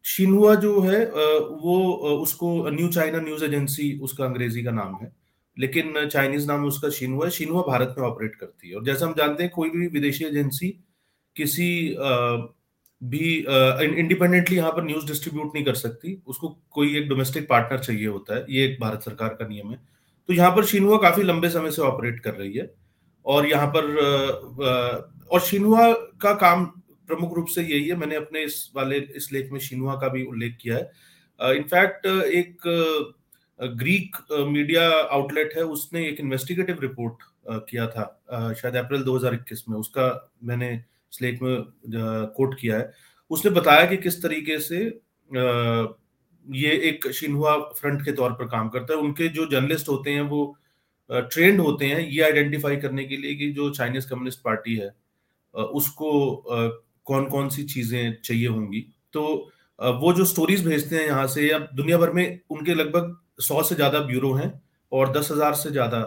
शिनहुआ 0.06 0.54
जो 0.58 0.80
है 0.82 1.06
वो 1.06 1.78
उसको 2.22 2.70
न्यू 2.72 2.88
चाइना 2.90 3.20
न्यूज़ 3.20 3.44
एजेंसी 3.46 3.98
उसका 4.00 4.26
अंग्रेज़ी 4.26 4.64
का 4.64 4.72
नाम 4.72 4.96
है, 4.96 5.12
लेकिन 5.58 6.08
चाइनीज़ 6.08 6.48
नाम 6.48 6.66
उसका 6.66 6.90
शिनहुआ 6.92 7.30
शिनहुआ 7.30 7.62
भारत 7.68 7.96
में 7.98 8.06
ऑपरेट 8.08 8.36
करती 8.36 8.70
है। 8.70 8.76
और 8.76 8.84
जैसा 8.86 9.06
हम 9.06 9.14
जानते 9.14 9.44
हैं, 9.44 9.52
कोई 9.52 9.70
भी 9.70 9.88
विदेशी 9.90 10.26
एजेंसी 10.26 10.70
किसी 11.36 11.96
भी 13.02 13.36
इंडिपेंडेंटली 13.38 14.56
यहाँ 14.58 14.72
पर 14.72 14.84
न्यूज़ 14.84 15.06
डिस्ट्रीब्यूट 15.08 15.52
नहीं 15.54 15.64
कर 15.66 15.76
सकती। 15.76 16.18
उसको 16.28 16.50
कोई 16.72 16.96
एक 16.98 17.08
डोमेस्टिक 17.10 17.48
पार्टनर 17.50 17.80
चाहिए 17.80 18.08
होता 18.08 18.36
है, 18.36 18.46
ये 18.50 18.66
एक 18.66 18.80
भारत 18.82 19.04
सरकार 19.04 19.30
का 19.30 19.48
नियम 19.48 19.72
है। 19.72 19.80
तो 20.30 20.34
यहाँ 20.34 20.52
पर 20.56 20.66
शिनहुआ 20.66 20.98
काफ़ी 21.00 21.24
लंबे 21.24 21.50
समय 21.50 21.72
से 21.72 21.82
ऑपरेट 21.84 22.20
कर 22.20 22.34
रही 22.34 22.54
है 22.54 22.72
और 23.26 23.46
यहाँ 23.48 23.68
पर 23.76 23.86
और 25.32 25.40
शिनहुआ 25.42 25.92
का 26.22 26.34
काम 26.36 26.66
प्रमुख 27.10 27.36
रूप 27.36 27.48
से 27.48 27.62
यही 27.64 27.88
है। 27.88 27.96
मैंने 27.98 28.16
अपने 28.16 28.44
इस 28.44 28.72
वाले, 28.76 28.98
इस 28.98 29.30
लेख 29.34 29.52
में 29.52 29.60
शिनहुआ 29.60 29.96
का 30.02 30.08
भी 30.10 30.24
उल्लेख 30.26 30.58
किया 30.62 30.76
है। 30.76 31.56
इनफैक्ट 31.58 32.06
एक 32.08 32.58
ग्रीक 33.60 34.16
मीडिया 34.48 34.90
आउटलेट 34.90 35.54
है। 35.58 35.64
उसने 35.66 36.08
एक 36.08 36.20
इन्वेस्टिगेटिव 36.20 36.80
रिपोर्ट 36.82 37.24
किया 37.70 37.88
था 37.88 38.54
शायद 38.54 38.76
अप्रैल 38.76 39.04
2021 39.04 39.64
में। 39.70 39.78
उसका 39.78 40.08
मैंने 40.44 40.70
इस 41.16 41.22
लेख 41.22 41.42
में 41.42 41.64
कोट 42.36 42.60
किया 42.60 42.78
है। 42.78 42.92
उसने 43.32 43.52
बताया 43.52 43.86
कि 43.86 43.98
किस 44.00 44.22
तरीके 44.24 44.60
से 44.62 44.80
ये 46.46 46.72
एक 46.90 47.08
शिनहुआ 47.14 47.56
फ्रंट 47.72 48.04
के 48.06 48.12
तौर 48.14 48.32
पर 48.32 48.48
काम 48.48 48.70
करता 48.70 48.94
है। 48.94 49.00
उनके 49.00 49.28
जो 49.30 49.46
जर्नलिस्ट 49.52 49.90
होते 49.90 50.12
हैं, 50.12 50.22
वो 50.24 50.58
ट्रेंड 51.10 51.60
होते 51.60 51.86
हैं 51.86 52.00
ये 52.02 52.22
आइडेंटिफाई 52.24 52.76
करने 52.78 53.04
के 53.06 53.18
लिए 53.18 53.36
कि 53.36 53.52
जो 53.54 53.70
चाइनीज़ 53.72 54.08
कम्युनिस्ट 54.10 54.40
पार्टी 54.44 54.76
है 54.76 54.94
उसको 55.54 56.12
कौन 57.06 57.26
कौन 57.28 57.50
सी 57.50 57.64
चीज़ें 57.66 58.16
चाहिए 58.24 58.48
होंगी। 58.48 58.82
तो 59.14 59.24
वो 59.80 60.14
जो 60.14 60.26
स्टोरीज 60.26 60.66
भेजते 60.68 60.96
हैं 60.96 61.06
यहाँ 61.06 61.28
से 61.28 61.48
या 61.50 61.58
दुनिया 61.74 61.98
भर 61.98 62.12
में 62.12 62.40
उनके 62.50 62.74
लगभग 62.74 63.16
सौ 63.42 63.62
से 63.64 63.76
ज़्यादा 63.76 64.00
ब्यूरो 64.02 64.34
हैं 64.34 64.52
और 64.92 65.12
दस 65.14 65.32
हज़ार 65.32 65.54
से 65.56 65.72
ज़्यादा 65.72 66.02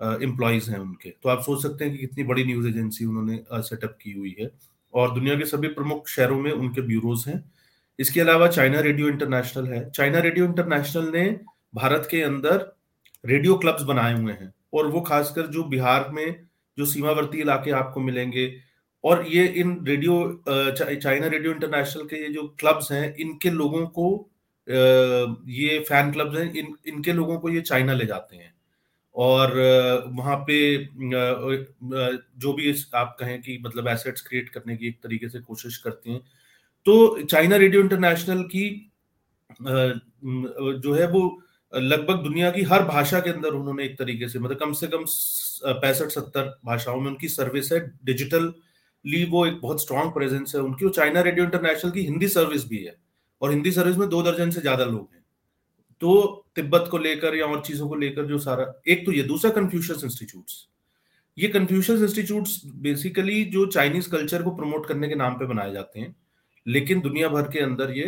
एम्प्लॉयज़ 0.00 0.70
हैं 0.70 0.78
उनके। 0.78 1.10
तो 1.22 1.28
आप 1.28 1.42
सोच 1.42 1.62
सकते 1.62 1.84
हैं 1.84 1.92
कि 1.92 1.98
कितनी 1.98 2.24
बड़ी 2.24 2.44
न्यूज़ 2.44 2.68
एजेंसी 2.68 3.04
उन्होंने 3.04 3.42
सेटअप 3.62 3.96
की 4.02 4.12
हुई 4.12 4.34
है 4.40 4.50
और 4.94 5.14
दुनिया 5.14 5.34
के 5.38 5.44
सभी 5.46 5.68
प्रमुख 5.70 6.08
शहरों 6.08 6.40
में 6.40 6.50
उनके 6.52 6.80
ब्यूरोज 6.82 7.24
हैं। 7.28 7.42
इसके 7.98 8.20
अलावा 8.20 8.48
चाइना 8.48 8.80
रेडियो 8.80 9.08
इंटरनेशनल 9.08 9.66
है। 9.66 9.88
चाइना 9.90 10.18
रेडियो 10.18 10.44
इंटरनेशनल 10.46 11.10
ने 11.12 11.24
भारत 11.74 12.08
के 12.10 12.22
अंदर 12.22 12.72
रेडियो 13.24 13.54
क्लब्स 13.56 13.82
बनाए 13.82 14.14
हुए 14.14 14.32
हैं 14.32 14.52
और 14.74 14.86
वो 14.86 15.00
खासकर 15.00 15.46
जो 15.46 15.64
बिहार 15.64 16.08
में 16.12 16.46
जो 16.78 16.86
सीमावर्ती 16.86 17.38
इलाके 17.40 17.70
आपको 17.72 18.00
मिलेंगे 18.00 18.52
और 19.04 19.24
ये 19.28 19.46
इन 19.46 19.78
रेडियो 19.86 20.42
चाइना 20.48 21.26
रेडियो 21.26 21.52
इंटरनेशनल 21.52 22.04
के 22.04 22.22
ये 22.22 22.28
जो 22.28 22.46
क्लब्स 22.60 22.90
हैं, 22.92 23.14
इनके 23.16 23.50
लोगों 23.50 23.86
को 23.88 24.30
ये 25.48 25.78
फ़ैन 25.88 26.12
क्लब्स 26.12 26.38
हैं, 26.38 26.52
इन, 26.52 26.74
इनके 26.86 27.12
लोगों 27.12 27.38
को 27.38 27.50
ये 27.50 27.60
चाइना 27.62 27.92
ले 27.92 28.06
जाते 28.06 28.36
हैं। 28.36 28.53
और 29.14 29.52
वहाँ 30.10 30.36
पे 30.48 30.56
जो 32.38 32.52
भी 32.52 32.74
आप 32.94 33.16
कहें 33.20 33.40
कि 33.42 33.58
मतलब 33.64 33.88
एसेट्स 33.88 34.22
क्रिएट 34.22 34.48
करने 34.48 34.76
की 34.76 34.88
एक 34.88 34.98
तरीके 35.02 35.28
से 35.28 35.40
कोशिश 35.40 35.76
करते 35.76 36.10
हैं 36.10 36.20
तो 36.86 37.22
चाइना 37.22 37.56
रेडियो 37.56 37.82
इंटरनेशनल 37.82 38.42
की 38.44 38.68
जो 39.60 40.94
है 40.94 41.06
वो 41.10 41.22
लगभग 41.72 42.22
दुनिया 42.24 42.50
की 42.50 42.62
हर 42.62 42.84
भाषा 42.84 43.20
के 43.20 43.30
अंदर 43.30 43.54
उन्होंने 43.54 43.84
एक 43.84 43.98
तरीके 43.98 44.28
से 44.28 44.38
मतलब 44.38 44.58
कम 44.58 44.72
से 44.72 44.86
कम 44.86 45.04
पैंसठ, 45.64 46.08
सत्तर 46.10 46.58
भाषाओं 46.64 47.00
में 47.00 47.10
उनकी 47.10 47.28
सर्विस 47.28 47.72
है 47.72 47.80
डिजिटल 48.04 48.52
ली 49.04 49.24
वो 49.30 49.46
एक 49.46 49.60
बहुत 49.60 49.82
स्ट्रॉन्ग 49.82 50.12
प्रेजेंस 50.14 50.54
है 50.54 50.60
उनकी, 50.60 50.84
और 50.84 50.92
चाइना 50.92 51.20
रेडियो 51.20 51.44
इंटरनेशनल 51.44 51.90
की 51.92 52.02
हिंदी 52.02 52.28
सर्विस 52.28 52.68
भी 52.68 52.84
है, 52.84 52.94
और 53.42 53.50
हिंदी 53.50 53.70
सर्विस 53.72 53.96
में 53.96 54.08
दो 54.08 54.22
दर्जन 54.22 54.50
से 54.50 54.60
ज़्यादा 54.60 54.84
लोग 54.84 55.08
हैं। 55.14 55.23
तो 56.04 56.14
तिब्बत 56.56 56.88
को 56.90 56.98
लेकर 56.98 57.34
या 57.34 57.46
और 57.46 57.60
चीज़ों 57.66 57.88
को 57.88 57.94
लेकर 57.96 58.24
जो 58.26 58.38
सारा, 58.38 58.64
एक 58.88 59.04
तो 59.06 59.12
ये, 59.12 59.22
दूसरा 59.24 59.50
कन्फ्यूशियस 59.52 60.04
इंस्टीट्यूट 60.04 60.50
ये 61.36 61.48
कन्फ्यूशियस 61.48 62.00
इंस्टीट्यूट 62.02 62.48
बेसिकली 62.82 63.44
जो 63.52 63.64
चाइनीज़ 63.66 64.10
कल्चर 64.10 64.42
को 64.42 64.50
प्रमोट 64.56 64.86
करने 64.86 65.08
के 65.08 65.14
नाम 65.14 65.34
पे 65.34 65.46
बनाए 65.46 65.72
जाते 65.72 66.00
हैं, 66.00 66.14
लेकिन 66.66 67.00
दुनिया 67.00 67.28
भर 67.28 67.48
के 67.52 67.60
अंदर 67.60 67.90
ये 67.90 68.04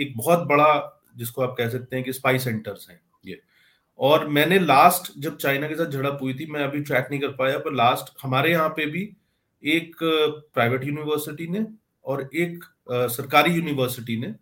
एक 0.00 0.12
बहुत 0.16 0.46
बड़ा, 0.48 1.02
जिसको 1.16 1.42
आप 1.42 1.54
कह 1.58 1.68
सकते 1.68 1.96
हैं 1.96 2.04
कि 2.04 2.12
स्पाई 2.12 2.38
सेंटर्स 2.38 2.88
हैं 2.90 3.00
ये। 3.24 3.40
और 3.98 4.28
मैंने 4.28 4.58
लास्ट 4.58 5.12
जब 5.18 5.36
चाइना 5.36 5.68
के 5.68 5.74
साथ 5.74 5.90
झड़प 5.90 6.18
हुई 6.22 6.34
थी, 6.34 6.46
मैं 6.46 6.60
अभी 6.60 6.80
ट्रैक 6.82 7.08
नहीं 7.10 7.20
कर 7.20 7.32
पाया, 7.34 7.58
पर 7.58 7.74
लास्ट 7.74 8.14
हमारे 8.22 8.50
यहाँ 8.52 8.68
पे 8.76 8.86
भी 8.86 9.08
एक 9.62 9.96
प्राइवेट 10.54 10.84
यूनिवर्सिटी 10.84 11.46
ने 11.48 11.66
और 12.04 12.28
एक 12.36 12.64
सरकारी 12.90 13.52
यूनिवर्सिटी 13.52 14.16
ने 14.20 14.34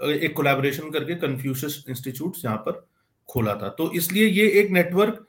एक 0.00 0.34
कोलैबोरेशन 0.36 0.90
करके 0.90 1.14
कन्फ्यूशियस 1.16 1.84
इंस्टीट्यूट 1.88 2.36
यहाँ 2.44 2.56
पर 2.58 2.86
खोला 3.28 3.54
था। 3.54 3.68
तो 3.68 3.90
इसलिए 3.92 4.26
ये 4.26 4.48
एक 4.60 4.70
नेटवर्क 4.70 5.24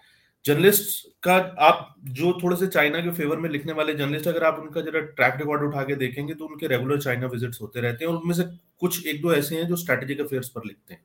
जर्नलिस्ट 0.46 1.08
का 1.24 1.36
आप 1.60 1.94
जो 2.12 2.32
थोड़े 2.44 2.56
से 2.56 2.68
चाइना 2.68 3.00
के 3.00 3.12
फेवर 3.12 3.38
में 3.38 3.50
लिखने 3.50 3.74
वाले 3.74 3.94
जर्नलिस्ट 3.94 4.28
अगर 4.28 4.44
आप 4.44 4.60
उनका 4.60 4.82
जरा 4.82 5.00
ट्रैक 5.12 5.36
रिकॉर्ड 5.38 5.64
उठा 5.64 5.84
के 5.84 5.96
देखेंगे 5.96 6.34
तो 6.34 6.46
उनके 6.46 6.68
रेगुलर 6.68 7.02
चाइना 7.02 7.28
विजिट्स 7.28 7.62
होते 7.62 7.82
रहते 7.82 8.06
हैं 8.06 8.12
और 8.12 8.18
उनमें 8.18 8.34
से 8.36 8.44
कुछ 8.82 9.06
एक 9.08 9.22
दो 9.22 9.34
ऐसे 9.34 9.56
हैं 9.56 9.68
जो 9.68 9.76
स्ट्रेटेजिक 9.76 10.22
अफेयर्स 10.22 10.50
पर 10.50 10.66
लिखते 10.66 10.94
हैं। 10.94 11.02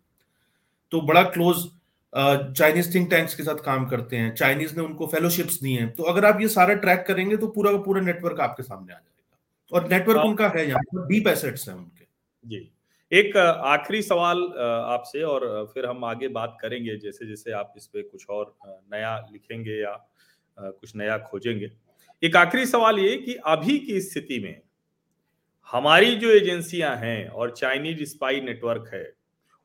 तो 0.93 1.01
बड़ा 1.03 1.23
क्लोज 1.23 1.69
चाइनीज़ 2.13 2.93
थिंक 2.95 3.11
टैंक्स 3.11 3.35
के 3.35 3.43
साथ 3.43 3.63
काम 3.65 3.87
करते 3.89 4.17
हैं। 4.17 4.35
चाइनीज़ 4.35 4.77
ने 4.77 4.83
उनको 4.83 5.07
फेलोशिप्स 5.07 5.61
दी 5.63 5.73
हैं। 5.73 5.91
तो 5.93 6.03
अगर 6.03 6.25
आप 6.25 6.41
ये 6.41 6.49
सारा 6.49 6.75
ट्रैक 6.77 7.05
करेंगे 7.09 7.37
तो 7.37 7.47
पूरा 7.49 7.73
का 7.73 7.79
पूरा 7.79 8.01
नेटवर्क 8.01 8.41
आपके 8.41 8.63
सामने 8.63 8.93
आ 8.93 8.97
जाएगा। 8.97 9.77
और 9.77 9.89
नेटवर्क 9.91 10.19
हाँ। 10.19 10.27
उनका 10.27 10.49
है 10.49 10.67
यहाँ 10.69 10.83
पर। 10.85 11.07
डीप 11.07 11.29
एसेट्स 11.29 11.69
हैं 11.69 11.77
उनके। 11.77 12.05
जी। 12.45 12.71
एक, 13.13 13.37
आखिरी 13.37 14.01
सवाल 14.03 14.43
आपसे 14.59 15.23
और 15.23 15.71
फिर 15.75 15.87
हम 15.87 16.05
आगे 16.05 16.29
बात 16.29 16.57
करेंगे 16.61 16.97
जैसे 16.97 17.27
जैसे 17.27 17.53
आप 17.53 17.73
इस 17.77 17.87
पे 17.87 18.03
कुछ 18.03 18.27
और 18.31 18.55
नया 18.65 19.17
लिखेंगे 19.33 19.81
या 19.81 19.95
कुछ 20.59 20.95
नया 20.97 21.17
खोजेंगे। 21.21 21.71
एक 22.23 22.37
आखिरी 22.37 22.67
सवाल 22.67 22.99
ये 22.99 23.17
कि 23.17 23.35
अभी 23.47 23.79
की 23.79 24.01
स्थिति 24.01 24.39
में 24.39 24.61
हमारी 25.69 26.15
जो 26.17 26.31
एजेंसियाँ 26.31 26.95
हैं 26.97 27.29
और 27.29 27.51
चाइनीज़ 27.51 28.05
स्पाई 28.05 28.41
नेटवर्क 28.41 28.91
है, 28.95 29.05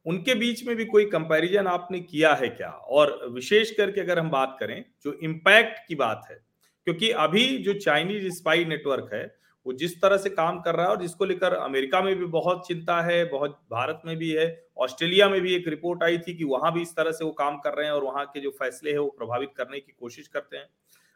उनके 0.06 0.36
बीच 0.36 0.66
में 0.68 0.76
भी 0.76 0.86
कोई 0.86 1.06
कंपैरिजन 1.06 1.68
आपने 1.68 2.00
किया 2.02 2.34
है 2.34 2.50
क्या? 2.50 2.70
और 2.70 3.18
विशेष 3.32 3.72
करके 3.72 4.02
अगर 4.02 4.20
हम 4.20 4.30
बात 4.30 4.58
करें, 4.60 4.84
जो 5.04 5.14
इम्पैक्ट 5.14 5.88
की 5.88 5.96
बात 5.96 6.28
है, 6.32 6.44
क्योंकि 6.88 7.10
अभी 7.12 7.48
जो 7.58 7.74
चाइनीज़ 7.80 8.30
स्पाई 8.34 8.66
नेटवर्क 8.66 9.10
है 9.14 9.26
वो 9.66 9.74
जिस 9.74 10.02
तरह 10.02 10.18
से 10.18 10.30
काम 10.30 10.60
कर 10.62 10.76
रहा 10.76 10.86
है 10.86 10.92
और 10.92 11.02
जिसको 11.02 11.26
लेकर 11.26 11.54
अमेरिका 11.54 12.02
में 12.02 12.16
भी 12.16 12.26
बहुत 12.28 12.68
चिंता 12.68 13.02
है, 13.02 13.24
बहुत 13.26 13.60
भारत 13.72 14.02
में 14.06 14.16
भी 14.18 14.30
है, 14.32 14.48
ऑस्ट्रेलिया 14.78 15.30
में 15.30 15.40
भी 15.42 15.56
एक 15.56 15.68
रिपोर्ट 15.68 16.04
आई 16.04 16.18
थी 16.18 16.34
कि 16.34 16.44
वहाँ 16.44 16.74
भी 16.74 16.82
इस 16.82 16.96
तरह 16.96 17.12
से 17.12 17.26
वो 17.26 17.32
काम 17.34 17.58
कर 17.58 17.74
रहे 17.74 17.86
हैं 17.86 17.94
और 17.94 18.04
वहाँ 18.04 18.26
के 18.26 18.42
जो 18.42 18.50
फैसले 18.60 18.92
है 18.92 18.98
वो 18.98 19.08
प्रभावित 19.18 19.54
करने 19.58 19.80
की 19.80 19.94
कोशिश 20.00 20.28
करते 20.28 20.58
हैं। 20.58 20.68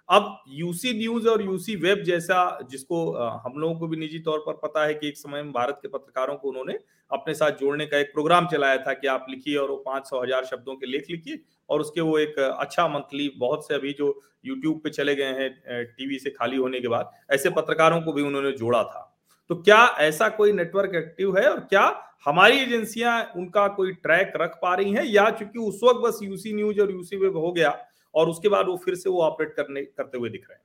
अब 0.10 0.38
यूसी 0.50 0.94
न्यूज़ 0.94 1.28
और 1.28 1.42
यूसी 1.42 1.76
वेब 1.76 2.04
जैसा 2.04 2.38
जिसको 2.72 3.12
हम 3.14 3.60
लोगों 3.60 3.76
को 3.80 3.88
भी 3.88 3.98
निजी 3.98 4.20
तौर 4.20 4.40
पर 4.40 4.54
पता 4.64 4.86
है 4.86 4.94
कि 4.94 5.08
एक 5.08 5.18
समय 5.18 5.44
में 5.44 5.52
भारत 5.52 5.80
के 5.82 5.88
पत्रकारों 5.88 6.36
को 6.36 6.50
उन्होंने 6.50 6.78
अपने 7.12 7.34
साथ 7.34 7.52
जोड़ने 7.52 7.86
का 7.86 7.98
एक 7.98 8.12
प्रोग्राम 8.14 8.48
चलाया 8.48 8.78
था 8.78 8.94
कि 8.94 9.08
आप 9.08 9.26
लिखिए 9.30 9.56
और 9.58 9.70
वो 9.70 9.78
पाँच 9.86 10.08
सौ, 10.08 10.22
हज़ार 10.22 10.46
शब्दों 10.46 10.76
के 10.76 10.88
लेख 10.88 11.06
लिखिए 11.10 11.40
और 11.70 11.82
उसके 11.82 12.02
वो 12.02 12.18
एक 12.20 12.40
अच्छा 12.40 12.88
मंथली, 12.88 13.30
बहुत 13.38 13.68
से 13.68 13.74
अभी 13.76 13.94
जो 13.94 14.20
यूट्यूब 14.46 14.80
पे 14.84 14.90
चले 14.90 15.16
गए 15.16 15.34
हैं 15.34 15.86
टीवी 15.88 16.20
से 16.20 16.30
खाली 16.30 16.58
होने 16.58 16.80
के 16.80 16.88
बाद, 16.88 17.12
ऐसे 17.32 17.50
पत्रकारों 17.52 18.02
को 18.02 18.14
भी 18.14 18.22
उन्होंने 18.22 18.52
जोड़ा 18.54 18.84
था। 18.84 19.06
तो 19.50 19.56
क्या 19.58 19.86
ऐसा 20.00 20.30
कोई 20.32 20.52
नेटवर्क 20.54 20.96
एक्टिव 20.96 21.38
है 21.38 21.48
और 21.50 21.60
क्या 21.60 21.84
हमारी 22.26 22.58
एजेंसियाँ 22.58 23.22
उनका 23.38 23.68
कोई 23.70 23.92
ट्रैक 23.94 24.34
रख 24.38 24.58
पा 24.62 24.74
रही 24.76 24.92
हैं 24.94 25.04
या 25.06 25.30
चूँकि 25.32 25.60
उस 25.60 25.80
वक्त 25.84 26.00
बस 26.00 26.20
यूसी 26.24 26.54
न्यूज़ 26.54 26.82
और 26.82 26.92
यूसी 26.92 27.18
वेब 27.18 27.38
हो 27.38 27.52
गया 27.52 27.78
और 28.16 28.30
उसके 28.30 28.50
बाद 28.50 28.68
वो 28.68 28.76
फिर 28.78 28.96
से 28.96 29.10
वो 29.10 29.22
ऑपरेट 29.24 29.54
करने, 29.54 29.82
करते 29.82 30.18
हुए 30.18 30.30
दिख 30.30 30.46
रहे 30.50 30.58
हैं? 30.58 30.64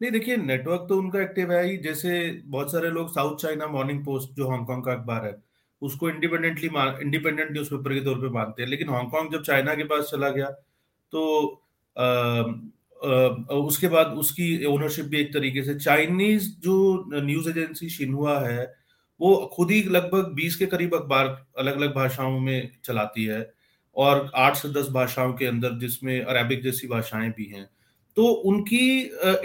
नहीं 0.00 0.10
देखिए 0.12 0.36
नेटवर्क 0.36 0.84
तो 0.88 0.96
उनका 0.98 1.20
एक्टिव 1.22 1.52
है 1.52 1.64
ही। 1.66 1.76
जैसे 1.76 2.10
बहुत 2.46 2.70
सारे 2.72 2.90
लोग 2.90 3.08
साउथ 3.12 3.36
चाइना 3.36 3.66
मॉर्निंग 3.66 4.04
पोस्ट 4.04 4.36
जो 4.36 4.48
हांगकांग 4.50 4.82
का 4.84 4.92
अखबार 4.92 5.24
है 5.26 5.34
उसको 5.82 6.08
इंडिपेंडेंटली 6.10 6.68
इंडिपेंडेंट 7.02 7.50
न्यूज़ 7.52 7.68
पेपर 7.70 7.94
के 7.94 8.00
तौर 8.04 8.18
पे 8.20 8.28
मानते 8.34 8.62
हैं। 8.62 8.68
लेकिन 8.68 8.88
हांगकांग 8.88 9.32
जब 9.32 9.42
चाइना 9.42 9.74
के 9.74 9.84
पास 9.84 10.04
चला 10.12 10.28
गया 10.28 10.50
तो 11.12 11.22
आ, 11.96 12.04
आ, 12.04 13.56
उसके 13.68 13.88
बाद 13.88 14.06
उसकी 14.18 14.64
ओनरशिप 14.64 15.04
भी 15.06 15.20
एक 15.20 15.32
तरीके 15.34 15.62
से 15.62 15.74
चाइनीज़ 15.74 16.48
जो 16.60 16.76
न्यूज़ 17.22 17.48
एजेंसी 17.50 17.88
शिन्हुआ 17.88 18.38
है 18.40 18.64
वो 19.20 19.34
खुद 19.56 19.70
ही 19.70 19.82
लगभग 19.82 20.32
बीस 20.34 20.56
के 20.56 20.66
करीब 20.66 20.94
अखबार 20.94 21.26
अलग 21.58 21.76
अलग 21.76 21.94
भाषाओं 21.94 22.38
में 22.40 22.70
चलाती 22.84 23.24
है 23.24 23.40
और 23.96 24.30
आठ 24.36 24.56
से 24.56 24.68
दस 24.72 24.88
भाषाओं 24.90 25.32
के 25.32 25.46
अंदर 25.46 25.78
जिसमें 25.78 26.20
अरेबिक 26.22 26.62
जैसी 26.62 26.88
भाषाएँ 26.88 27.30
भी 27.30 27.44
हैं। 27.44 27.68
तो 28.18 28.26
उनकी 28.50 28.84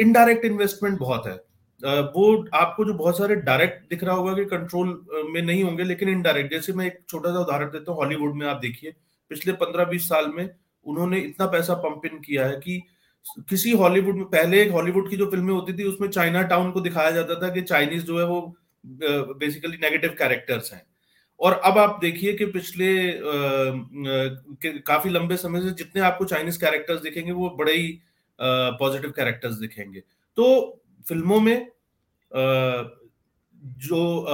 इनडायरेक्ट 0.01 0.46
इन्वेस्टमेंट 0.46 0.98
बहुत 1.00 1.27
है। 1.27 1.34
वो 2.13 2.24
आपको 2.53 2.86
जो 2.86 2.94
बहुत 2.94 3.18
सारे 3.18 3.36
डायरेक्ट 3.48 3.89
दिख 3.89 4.03
रहा 4.03 4.15
होगा 4.15 4.34
कि 4.34 4.46
कंट्रोल 4.46 4.89
में 5.30 5.42
नहीं 5.42 5.63
होंगे 5.63 5.84
लेकिन 5.84 6.10
इनडायरेक्ट 6.10 6.51
जैसे 6.51 6.74
मैं 6.74 6.86
एक 6.86 7.00
छोटा 7.10 7.32
सा 7.34 7.39
उदाहरण 7.39 7.70
देता 7.70 7.92
हूँ 7.92 8.00
हॉलीवुड 8.00 8.36
में 8.36 8.46
आप 8.48 8.58
देखिए 8.58 8.94
पिछले 9.32 9.53
पंद्रह 9.53 9.86
बीस 9.86 10.08
साल 10.10 10.32
में 10.36 10.50
उन्होंने 10.86 11.20
इतना 11.20 11.46
पैसा 11.48 11.74
पंप 11.84 12.06
इन 12.06 12.20
किया 12.20 12.46
है 12.48 12.56
कि 12.56 12.82
किसी 13.50 13.72
हॉलीवुड 13.72 14.15
में 14.15 14.25
पहले 14.27 14.62
एक 14.62 14.72
हॉलीवुड 14.72 15.10
की 15.10 15.18
जो 15.18 15.25
फ़िल्में 15.32 15.53
होती 15.53 15.74
थी 15.74 15.84
उसमें 15.84 16.08
चाइना 16.10 16.42
टाउन 16.44 16.72
को 16.72 16.82
दिखाया 16.82 17.12
जाता 17.12 17.36
था 17.42 17.50
कि 17.53 17.62
चाइनीज़ 17.63 18.03
जो 18.06 18.20
है 18.20 18.25
वो 18.25 18.42
बेसिकली 18.84 19.77
नेगेटिव 19.77 20.15
कैरेक्टर्स 20.20 20.74
हैं। 20.74 20.82
और 21.39 21.53
अब 21.65 21.77
आप 21.77 22.00
देखिए 22.01 22.34
कि 22.34 22.46
पिछले 22.46 22.89
आ, 23.12 23.22
काफ़ी 24.88 25.10
लंबे 25.10 25.38
समय 25.38 25.62
से 25.62 25.72
जितने 25.75 26.01
आपको 26.01 26.25
चाइनीज़ 26.25 26.60
कैरेक्टर्स 26.60 27.01
दिखेंगे 27.01 27.32
वो 27.32 27.50
बड़े 27.60 27.74
ही 27.74 27.88
पॉजिटिव 28.44 29.12
कैरेक्टर्स 29.12 29.56
दिखेंगे। 29.56 30.00
तो 30.38 30.82
फ़िल्मों 31.08 31.40
में 31.40 31.68
जो 33.80 34.26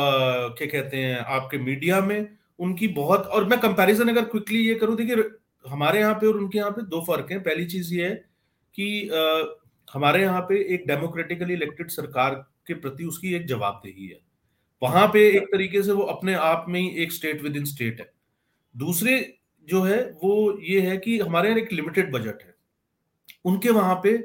क्या 0.58 0.68
कहते 0.68 0.98
हैं, 0.98 1.18
आपके 1.18 1.58
मीडिया 1.60 2.02
में 2.02 2.38
उनकी 2.60 2.88
बहुत, 2.90 3.26
और 3.26 3.46
मैं 3.46 3.60
कंपैरिजन 3.62 4.10
अगर 4.10 4.26
क्विकली 4.26 4.68
ये 4.68 4.76
करूँ, 4.76 4.96
देखिए, 4.98 5.24
हमारे 5.66 6.00
यहाँ 6.00 6.14
पे 6.14 6.28
और 6.28 6.38
उनके 6.38 6.58
यहाँ 6.58 6.72
पे 6.72 6.82
दो 6.84 7.02
फ़र्क 7.06 7.32
हैं। 7.32 7.42
पहली 7.44 7.66
चीज़ 7.66 7.94
ये 7.96 8.08
है 8.08 8.16
कि 8.76 9.10
हमारे 9.88 10.22
यहाँ 10.22 10.42
पे 10.50 10.60
एक 10.74 10.86
डेमोक्रेटिकली 10.88 11.54
इलेक्टेड 11.54 11.90
सरकार 11.90 12.36
के 12.68 12.74
प्रति 12.76 13.04
उसकी 13.06 13.34
एक 13.36 13.46
जवाबदेही 13.48 14.08
है। 14.08 14.20
वहाँ 14.82 15.08
पे 15.14 15.28
एक 15.30 15.48
तरीके 15.52 15.82
से 15.84 15.92
वो 15.92 16.04
अपने 16.08 16.34
आप 16.36 16.66
में 16.70 16.80
ही 16.80 16.90
एक 17.04 17.12
स्टेट 17.12 17.42
विद 17.42 17.56
इन 17.58 17.66
स्टेट 17.66 18.00
है। 18.00 18.12
दूसरे 18.76 19.18
जो 19.68 19.82
है, 19.82 20.00
वो 20.24 20.60
ये 20.64 20.82
है 20.82 20.98
कि 20.98 21.18
हमारे 21.20 21.50
यहाँ 21.50 21.62
एक 21.62 21.74
लिमिटेड 21.74 22.12
बजट 22.12 22.44
है। 22.44 22.54
उनके 23.46 23.70
वहाँ 23.72 23.96
पे 24.04 24.18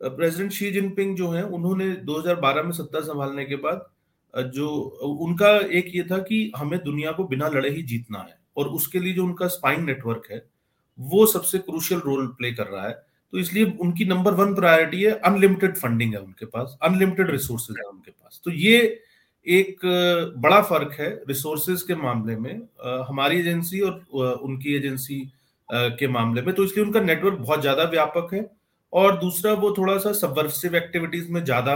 प्रेसिडेंट 0.00 0.52
शी 0.52 0.70
जिनपिंग 0.70 1.16
जो 1.16 1.28
है, 1.30 1.42
उन्होंने 1.44 1.90
2012 2.04 2.62
में 2.62 2.72
सत्ता 2.72 3.00
संभालने 3.02 3.44
के 3.44 3.56
बाद 3.58 3.86
जो 4.34 4.68
उनका 5.20 5.50
एक 5.72 5.90
ये 5.94 6.02
था 6.04 6.18
कि 6.20 6.52
हमें 6.56 6.78
दुनिया 6.84 7.12
को 7.12 7.24
बिना 7.26 7.48
लड़े 7.48 7.70
ही 7.70 7.82
जीतना 7.84 8.18
है 8.20 8.38
और 8.56 8.68
उसके 8.70 9.00
लिए 9.00 9.12
जो 9.12 9.24
उनका 9.24 9.46
स्पाइन 9.48 9.84
नेटवर्क 9.84 10.30
है, 10.30 10.44
वो 10.98 11.26
सबसे 11.26 11.58
क्रूशियल 11.60 12.00
रोल 12.00 12.26
प्ले 12.28 12.52
कर 12.52 12.66
रहा 12.66 12.86
है। 12.86 12.92
तो 13.32 13.38
इसलिए 13.38 13.64
उनकी 13.80 14.04
नंबर 14.04 14.34
वन 14.34 14.54
प्रायोरिटी 14.54 15.02
है 15.02 15.12
अनलिमिटेड 15.20 15.76
फंडिंग 15.76 16.12
है 16.14 16.20
उनके 16.20 16.46
पास 16.46 16.76
अनलिमिटेड 16.82 17.30
रिसोर्सेज 17.30 17.76
है 17.78 17.84
उनके 17.84 18.10
पास। 18.10 18.40
तो 18.44 18.50
ये 18.50 18.78
एक 19.46 19.80
बड़ा 20.38 20.60
फ़र्क 20.62 20.92
है 21.00 21.08
रिसोर्सेज 21.28 21.82
के 21.82 21.94
मामले 21.96 22.36
में 22.36 22.54
हमारी 23.08 23.38
एजेंसी 23.40 23.80
और 23.80 24.34
उनकी 24.34 24.74
एजेंसी 24.76 25.20
के 25.68 26.08
मामले 26.08 26.42
में। 26.42 26.54
तो 26.54 26.64
इसलिए 26.64 26.84
उनका 26.84 27.00
नेटवर्क 27.00 27.38
बहुत 27.38 27.60
ज़्यादा 27.60 27.84
व्यापक 27.90 28.34
है 28.34 28.42
और 28.92 29.18
दूसरा 29.18 29.52
वो 29.54 29.74
थोड़ा 29.78 29.96
सा 29.98 30.12
सबवर्सिव 30.14 30.76
एक्टिविटीज़ 30.76 31.30
में 31.32 31.44
ज़्यादा 31.44 31.74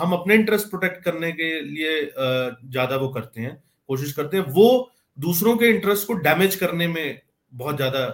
हम 0.00 0.12
अपने 0.12 0.34
इंटरेस्ट 0.34 0.68
प्रोटेक्ट 0.70 1.02
करने 1.04 1.30
के 1.32 1.60
लिए 1.62 2.00
ज़्यादा 2.06 2.96
वो 2.96 3.08
करते 3.10 3.40
हैं, 3.40 3.62
कोशिश 3.88 4.12
करते 4.12 4.36
हैं। 4.36 4.44
वो 4.48 4.90
दूसरों 5.18 5.56
के 5.56 5.66
इंटरेस्ट 5.68 6.06
को 6.06 6.14
डैमेज 6.22 6.56
करने 6.56 6.88
में 6.88 7.20
बहुत 7.52 7.76
ज़्यादा 7.76 8.06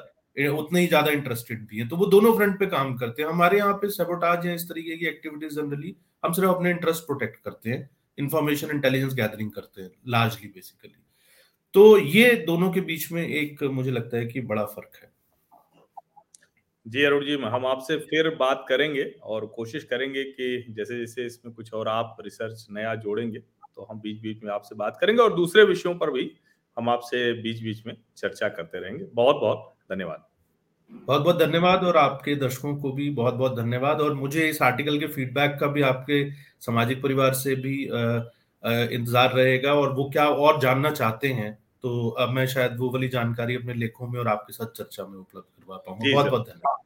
उतने 0.54 0.80
ही 0.80 0.87
ज़्यादा 0.87 1.11
इंटरेस्टेड 1.12 1.66
भी 1.66 1.78
है। 1.78 1.88
तो 1.88 1.97
वो 1.97 2.06
दोनों 2.06 2.33
फ्रंट 2.37 2.59
पे 2.59 2.66
काम 2.68 2.95
करते 2.97 3.23
हैं। 3.23 3.28
हमारे 3.28 3.59
यहाँ 3.59 3.75
पे 3.75 3.88
सेबोटाज 3.90 4.47
है 4.47 4.54
इस 4.54 4.68
तरीके 4.68 4.97
की 4.97 5.06
एक्टिविटीज़ 5.06 5.54
जनरली 5.54 5.95
हम 6.23 6.33
सिर्फ़ 6.33 6.50
अपने 6.50 6.71
इंटरेस्ट 6.71 7.06
प्रोटेक्ट 7.06 7.42
करते 7.45 7.71
हैं। 7.71 7.88
इंफॉर्मेशन 8.18 8.71
इंटेलिजेंस 8.71 9.14
गैदरिंग 9.14 9.50
करते 9.52 9.83
हैं 9.83 9.90
लार्जली 10.09 10.49
बेसिकली 10.49 10.95
तो 11.75 11.99
ये 11.99 12.30
दोनों 12.47 12.71
के 12.73 12.80
बीच 12.83 13.11
में 13.12 13.23
एक 13.23 13.62
मुझे 13.73 13.90
लगता 13.90 14.16
है 14.16 14.26
कि 14.26 14.40
बड़ा 14.42 14.64
फ़र्क 14.66 15.00
है। 15.02 15.11
जी, 16.86 17.02
अरुण 17.02 17.24
जी, 17.24 17.34
हम 17.34 17.66
आपसे 17.66 17.96
फिर 18.00 18.28
बात 18.36 18.64
करेंगे 18.68 19.04
और 19.24 19.46
कोशिश 19.46 19.84
करेंगे 19.84 20.22
कि 20.24 20.74
जैसे 20.76 20.98
जैसे 20.98 21.24
इसमें 21.26 21.54
कुछ 21.54 21.72
और 21.74 21.88
आप 21.88 22.16
रिसर्च 22.20 22.66
नया 22.70 22.94
जोड़ेंगे 22.94 23.38
तो 23.38 23.86
हम 23.90 24.00
बीच 24.00 24.20
बीच 24.22 24.42
में 24.44 24.52
आपसे 24.52 24.74
बात 24.74 24.98
करेंगे 25.00 25.22
और 25.22 25.34
दूसरे 25.36 25.64
विषयों 25.64 25.94
पर 25.94 26.10
भी 26.10 26.30
हम 26.76 26.88
आपसे 26.88 27.32
बीच 27.42 27.62
बीच 27.62 27.86
में 27.86 27.96
चर्चा 28.16 28.49
करते 28.49 28.80
रहेंगे। 28.80 29.04
बहुत 29.14 29.36
बहुत 29.36 29.75
धन्यवाद। 29.90 30.25
बहुत 30.92 31.22
बहुत 31.22 31.38
धन्यवाद 31.38 31.84
और 31.84 31.96
आपके 31.96 32.34
दर्शकों 32.36 32.75
को 32.76 32.92
भी 32.92 33.08
बहुत 33.10 33.34
बहुत 33.34 33.56
धन्यवाद 33.56 34.00
और 34.00 34.14
मुझे 34.14 34.49
इस 34.49 34.62
आर्टिकल 34.62 34.99
के 34.99 35.06
फीडबैक 35.08 35.56
का 35.60 35.66
भी 35.66 35.82
आपके 35.82 36.25
सामाजिक 36.60 37.02
परिवार 37.02 37.32
से 37.34 37.54
भी 37.56 37.82
इंतज़ार 37.84 39.32
रहेगा 39.32 39.75
और 39.75 39.92
वो 39.92 40.08
क्या 40.10 40.28
और 40.28 40.60
जानना 40.60 40.90
चाहते 40.90 41.28
हैं 41.32 41.56
तो 41.82 42.08
अब 42.10 42.28
मैं 42.28 42.47
शायद 42.47 42.76
वो 42.78 42.91
वाली 42.91 43.08
जानकारी 43.08 43.56
अपने 43.56 43.75
लेखों 43.75 44.08
में 44.08 44.19
और 44.21 44.28
आपके 44.28 44.52
साथ 44.52 44.67
चर्चा 44.67 45.06
में 45.06 45.19
उपलब्ध 45.19 45.47
करवा 45.56 45.76
पाऊँगा 45.76 46.12
बहुत 46.12 46.26
बहुत 46.26 46.49
धन्यवाद। 46.49 46.82